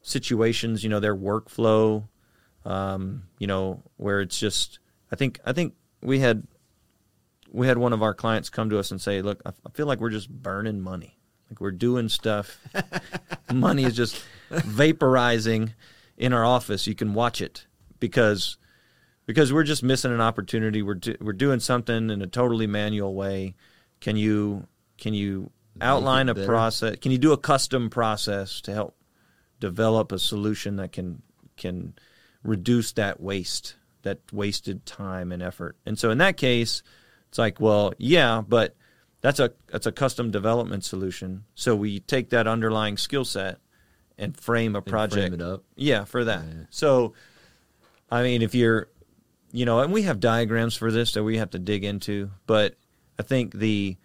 situations, 0.00 0.82
you 0.82 0.88
know, 0.88 1.00
their 1.00 1.16
workflow, 1.16 2.08
um, 2.64 3.24
you 3.38 3.46
know, 3.46 3.82
where 3.96 4.20
it's 4.20 4.38
just 4.38 4.78
I 5.12 5.16
think 5.16 5.40
I 5.44 5.52
think 5.52 5.74
we 6.02 6.20
had 6.20 6.46
we 7.52 7.66
had 7.66 7.78
one 7.78 7.92
of 7.92 8.02
our 8.02 8.14
clients 8.14 8.50
come 8.50 8.70
to 8.70 8.78
us 8.78 8.90
and 8.90 9.00
say, 9.00 9.22
"Look, 9.22 9.42
I 9.46 9.52
feel 9.72 9.86
like 9.86 10.00
we're 10.00 10.10
just 10.10 10.30
burning 10.30 10.80
money. 10.80 11.18
Like 11.50 11.60
we're 11.60 11.70
doing 11.70 12.08
stuff. 12.08 12.58
money 13.52 13.84
is 13.84 13.94
just 13.94 14.22
vaporizing 14.50 15.74
in 16.16 16.32
our 16.32 16.44
office. 16.44 16.86
You 16.86 16.94
can 16.94 17.14
watch 17.14 17.40
it 17.40 17.66
because 18.00 18.58
because 19.26 19.52
we're 19.52 19.64
just 19.64 19.82
missing 19.82 20.12
an 20.12 20.20
opportunity. 20.20 20.82
We're 20.82 20.94
do, 20.94 21.16
we're 21.20 21.32
doing 21.32 21.60
something 21.60 22.10
in 22.10 22.22
a 22.22 22.26
totally 22.26 22.66
manual 22.66 23.14
way. 23.14 23.54
Can 24.00 24.16
you 24.16 24.66
can 24.98 25.14
you 25.14 25.50
outline 25.80 26.28
a 26.28 26.34
process? 26.34 26.96
Can 27.00 27.12
you 27.12 27.18
do 27.18 27.32
a 27.32 27.38
custom 27.38 27.90
process 27.90 28.60
to 28.62 28.72
help 28.72 28.96
develop 29.60 30.12
a 30.12 30.18
solution 30.18 30.76
that 30.76 30.92
can 30.92 31.22
can 31.56 31.94
reduce 32.42 32.92
that 32.92 33.20
waste, 33.20 33.76
that 34.06 34.20
wasted 34.32 34.86
time 34.86 35.30
and 35.32 35.42
effort? 35.42 35.76
And 35.84 35.98
so 35.98 36.10
in 36.10 36.18
that 36.18 36.36
case, 36.36 36.82
it's 37.28 37.38
like, 37.38 37.60
well, 37.60 37.92
yeah, 37.98 38.42
but 38.46 38.74
that's 39.20 39.40
a 39.40 39.52
that's 39.66 39.86
a 39.86 39.92
custom 39.92 40.30
development 40.30 40.84
solution. 40.84 41.44
So 41.54 41.76
we 41.76 42.00
take 42.00 42.30
that 42.30 42.46
underlying 42.46 42.96
skill 42.96 43.24
set 43.24 43.58
and 44.16 44.36
frame 44.36 44.74
a 44.74 44.80
project. 44.80 45.28
Frame 45.28 45.34
it 45.34 45.42
up. 45.42 45.64
Yeah, 45.74 46.04
for 46.04 46.24
that. 46.24 46.44
Yeah. 46.46 46.64
So, 46.70 47.14
I 48.10 48.22
mean, 48.22 48.42
if 48.42 48.54
you're, 48.54 48.88
you 49.52 49.66
know, 49.66 49.80
and 49.80 49.92
we 49.92 50.02
have 50.02 50.20
diagrams 50.20 50.74
for 50.74 50.90
this 50.90 51.12
that 51.12 51.24
we 51.24 51.38
have 51.38 51.50
to 51.50 51.58
dig 51.58 51.84
into, 51.84 52.30
but 52.46 52.76
I 53.18 53.22
think 53.22 53.54
the 53.54 53.96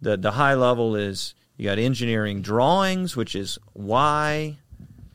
the 0.00 0.16
the 0.16 0.30
high 0.30 0.54
level 0.54 0.96
is 0.96 1.34
You 1.58 1.64
got 1.64 1.78
engineering 1.80 2.40
drawings, 2.40 3.16
which 3.16 3.34
is 3.34 3.58
why 3.72 4.58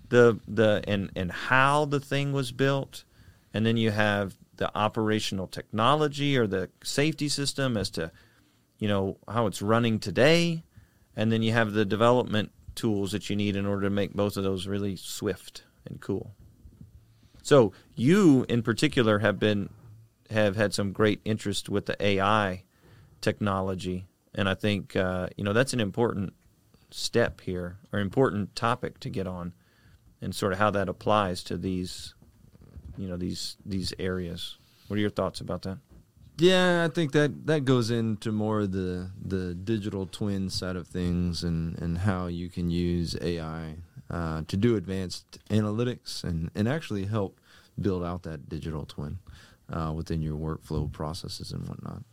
the 0.10 0.40
the 0.46 0.84
and 0.86 1.10
and 1.16 1.32
how 1.32 1.86
the 1.86 2.02
thing 2.02 2.34
was 2.34 2.52
built, 2.52 3.06
and 3.54 3.66
then 3.66 3.78
you 3.78 3.92
have 3.92 4.36
the 4.58 4.76
operational 4.78 5.48
technology 5.48 6.38
or 6.38 6.48
the 6.48 6.70
safety 6.84 7.30
system 7.30 7.78
as 7.78 7.90
to 7.92 8.12
you 8.80 8.88
know 8.88 9.18
how 9.28 9.48
it's 9.48 9.62
running 9.62 10.00
today, 10.00 10.64
and 11.16 11.32
then 11.32 11.42
you 11.42 11.54
have 11.54 11.74
the 11.74 11.86
development 11.86 12.52
tools 12.76 13.12
that 13.12 13.30
you 13.30 13.36
need 13.36 13.56
in 13.56 13.66
order 13.66 13.84
to 13.84 13.90
make 13.90 14.14
both 14.14 14.36
of 14.36 14.44
those 14.44 14.68
really 14.68 14.96
swift 14.96 15.64
and 15.86 16.02
cool. 16.02 16.34
So 17.44 17.72
you 17.96 18.46
in 18.50 18.64
particular 18.64 19.20
have 19.20 19.40
been 19.40 19.70
have 20.30 20.56
had 20.56 20.74
some 20.74 20.92
great 20.92 21.22
interest 21.24 21.70
with 21.70 21.86
the 21.86 22.04
AI 22.04 22.64
technology, 23.22 24.08
and 24.34 24.50
I 24.50 24.56
think 24.56 24.96
uh, 24.96 25.30
you 25.38 25.44
know 25.44 25.54
that's 25.54 25.74
an 25.74 25.80
important 25.80 26.34
step 26.90 27.42
here 27.42 27.78
or 27.92 28.00
important 28.00 28.56
topic 28.56 29.00
to 29.02 29.10
get 29.10 29.28
on, 29.28 29.54
and 30.22 30.34
sort 30.34 30.54
of 30.54 30.60
how 30.60 30.72
that 30.72 30.90
applies 30.90 31.44
to 31.44 31.58
these 31.58 32.16
you 32.98 33.08
know 33.08 33.18
these 33.18 33.58
these 33.66 33.94
areas. 34.00 34.58
What 34.88 34.98
are 34.98 35.02
your 35.02 35.10
thoughts 35.10 35.42
about 35.42 35.64
that? 35.64 35.80
Yeah, 36.38 36.84
I 36.84 36.94
think 36.94 37.12
that 37.12 37.46
that 37.46 37.66
goes 37.66 37.92
into 37.92 38.32
more 38.32 38.62
of 38.62 38.72
the 38.72 39.12
the 39.24 39.54
digital 39.54 40.06
twin 40.06 40.50
side 40.50 40.76
of 40.76 40.88
things 40.88 41.44
and 41.44 41.78
and 41.80 42.00
how 42.00 42.28
you 42.28 42.50
can 42.50 42.70
use 42.70 43.16
AI 43.22 43.76
uh, 44.10 44.44
to 44.48 44.58
do 44.58 44.76
advanced 44.76 45.40
analytics 45.50 46.24
and 46.24 46.50
and 46.56 46.68
actually 46.68 47.06
help 47.06 47.40
build 47.80 48.04
out 48.04 48.24
that 48.24 48.50
digital 48.50 48.86
twin 48.86 49.20
uh, 49.72 49.92
within 49.96 50.22
your 50.22 50.38
workflow 50.38 50.92
processes 50.92 51.52
and 51.52 51.68
whatnot. 51.68 52.04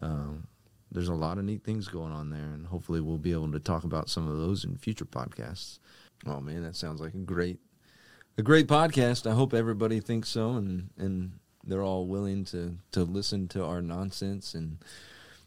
Um, 0.00 0.46
there's 0.90 1.08
a 1.08 1.14
lot 1.14 1.38
of 1.38 1.44
neat 1.44 1.64
things 1.64 1.88
going 1.88 2.12
on 2.12 2.30
there, 2.30 2.40
and 2.52 2.66
hopefully 2.66 3.00
we'll 3.00 3.18
be 3.18 3.32
able 3.32 3.52
to 3.52 3.60
talk 3.60 3.84
about 3.84 4.10
some 4.10 4.28
of 4.28 4.36
those 4.36 4.64
in 4.64 4.76
future 4.76 5.04
podcasts. 5.04 5.78
Oh 6.26 6.40
man, 6.40 6.62
that 6.62 6.76
sounds 6.76 7.00
like 7.00 7.14
a 7.14 7.18
great 7.18 7.58
a 8.38 8.42
great 8.42 8.66
podcast. 8.66 9.30
I 9.30 9.34
hope 9.34 9.52
everybody 9.52 10.00
thinks 10.00 10.28
so, 10.28 10.52
and 10.52 10.90
and 10.96 11.32
they're 11.64 11.82
all 11.82 12.06
willing 12.06 12.44
to 12.46 12.76
to 12.92 13.04
listen 13.04 13.48
to 13.48 13.64
our 13.64 13.82
nonsense 13.82 14.54
and 14.54 14.78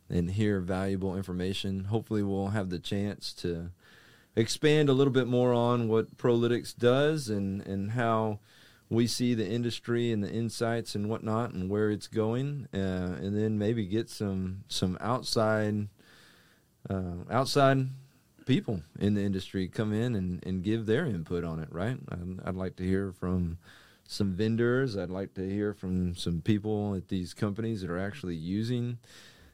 and 0.09 0.31
hear 0.31 0.59
valuable 0.59 1.15
information. 1.15 1.85
Hopefully, 1.85 2.23
we'll 2.23 2.49
have 2.49 2.69
the 2.69 2.79
chance 2.79 3.33
to 3.33 3.71
expand 4.35 4.89
a 4.89 4.93
little 4.93 5.13
bit 5.13 5.27
more 5.27 5.53
on 5.53 5.87
what 5.87 6.17
ProLytX 6.17 6.77
does 6.77 7.29
and 7.29 7.65
and 7.65 7.91
how 7.91 8.39
we 8.87 9.07
see 9.07 9.33
the 9.33 9.47
industry 9.47 10.11
and 10.11 10.23
the 10.23 10.31
insights 10.31 10.93
and 10.93 11.09
whatnot 11.09 11.51
and 11.51 11.69
where 11.69 11.89
it's 11.89 12.07
going, 12.07 12.67
uh, 12.73 13.17
and 13.19 13.35
then 13.35 13.57
maybe 13.57 13.85
get 13.87 14.09
some 14.09 14.63
some 14.67 14.97
outside 15.01 15.87
uh, 16.89 17.23
outside 17.31 17.87
people 18.45 18.81
in 18.99 19.13
the 19.13 19.23
industry 19.23 19.67
come 19.67 19.93
in 19.93 20.15
and, 20.15 20.45
and 20.45 20.63
give 20.63 20.85
their 20.85 21.05
input 21.05 21.43
on 21.43 21.59
it. 21.59 21.69
Right? 21.71 21.97
I'd, 22.11 22.47
I'd 22.47 22.55
like 22.55 22.75
to 22.77 22.83
hear 22.83 23.11
from 23.11 23.57
some 24.07 24.33
vendors. 24.33 24.97
I'd 24.97 25.09
like 25.09 25.33
to 25.35 25.49
hear 25.49 25.73
from 25.73 26.15
some 26.15 26.41
people 26.41 26.95
at 26.95 27.07
these 27.07 27.33
companies 27.33 27.81
that 27.81 27.89
are 27.89 27.99
actually 27.99 28.35
using 28.35 28.99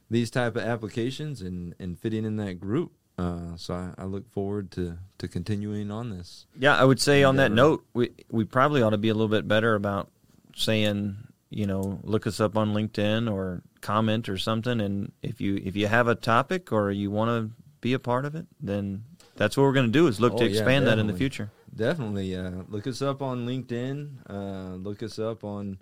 these 0.10 0.30
type 0.30 0.56
of 0.56 0.64
applications 0.64 1.42
and, 1.42 1.74
and 1.80 1.98
fitting 1.98 2.26
in 2.26 2.36
that 2.38 2.60
group. 2.60 2.92
Uh, 3.18 3.56
so 3.56 3.74
I, 3.74 4.02
I, 4.02 4.06
look 4.06 4.30
forward 4.32 4.72
to, 4.72 4.98
to 5.20 5.28
continuing 5.28 5.92
on 5.92 6.10
this. 6.10 6.46
Yeah, 6.58 6.76
I 6.76 6.84
would 6.84 7.00
say 7.00 7.24
on 7.24 7.36
that 7.36 7.52
note, 7.52 7.86
we 7.94 8.12
we 8.32 8.46
probably 8.46 8.82
ought 8.82 8.92
to 8.92 8.98
be 8.98 9.10
a 9.10 9.14
little 9.14 9.28
bit 9.28 9.48
better 9.48 9.76
about 9.76 10.10
saying, 10.56 11.18
you 11.50 11.68
know, 11.68 12.00
look 12.04 12.26
us 12.26 12.40
up 12.40 12.58
on 12.58 12.74
LinkedIn 12.74 13.32
or 13.32 13.62
comment 13.82 14.28
or 14.28 14.38
something. 14.38 14.82
And 14.82 15.12
if 15.22 15.40
you 15.40 15.62
if 15.64 15.76
you 15.76 15.88
have 15.88 16.08
a 16.08 16.16
topic 16.16 16.72
or 16.72 16.90
you 16.90 17.12
want 17.12 17.30
to 17.30 17.61
be 17.82 17.94
a 17.94 18.00
part 18.00 18.26
of 18.26 18.36
it, 18.36 18.46
then 18.60 19.04
that's 19.36 19.58
what 19.58 19.64
we're 19.64 19.74
going 19.74 19.88
to 19.88 19.92
do 19.92 20.08
is 20.08 20.20
look 20.20 20.34
oh, 20.34 20.38
to 20.38 20.46
expand 20.46 20.86
yeah, 20.86 20.92
that 20.92 21.00
in 21.00 21.08
the 21.08 21.14
future. 21.14 21.52
Definitely. 21.76 22.36
Uh, 22.36 22.64
look 22.70 22.88
us 22.88 23.02
up 23.02 23.22
on 23.22 23.48
LinkedIn. 23.48 24.30
Uh, 24.30 24.76
look 24.76 25.02
us 25.02 25.18
up 25.18 25.44
on 25.44 25.80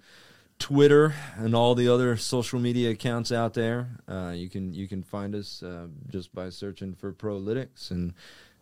Twitter 0.59 1.15
and 1.37 1.55
all 1.55 1.73
the 1.73 1.87
other 1.87 2.15
social 2.17 2.59
media 2.59 2.91
accounts 2.91 3.31
out 3.31 3.53
there. 3.53 3.97
Uh, 4.07 4.33
you 4.35 4.49
can 4.49 4.73
you 4.73 4.87
can 4.87 5.01
find 5.01 5.33
us 5.33 5.63
uh, 5.63 5.87
just 6.09 6.33
by 6.33 6.49
searching 6.49 6.93
for 6.93 7.11
ProLytX. 7.11 7.91
And 7.91 8.13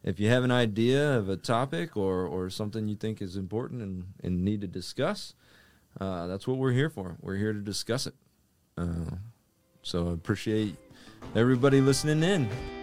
if 0.04 0.20
you 0.20 0.30
have 0.30 0.44
an 0.44 0.52
idea 0.52 1.18
of 1.18 1.28
a 1.28 1.36
topic 1.36 1.98
or, 1.98 2.26
or 2.26 2.50
something 2.50 2.88
you 2.88 2.96
think 2.96 3.22
is 3.22 3.36
important 3.36 3.82
and, 3.82 4.14
and 4.24 4.46
need 4.46 4.62
to 4.62 4.68
discuss, 4.68 5.34
uh, 6.00 6.28
that's 6.28 6.48
what 6.48 6.58
we're 6.58 6.72
here 6.72 6.90
for. 6.90 7.18
We're 7.20 7.36
here 7.36 7.54
to 7.54 7.60
discuss 7.60 8.08
it. 8.08 8.14
Uh, 8.78 9.18
so 9.82 10.10
I 10.10 10.14
appreciate 10.14 10.76
everybody 11.36 11.82
listening 11.82 12.24
in. 12.24 12.77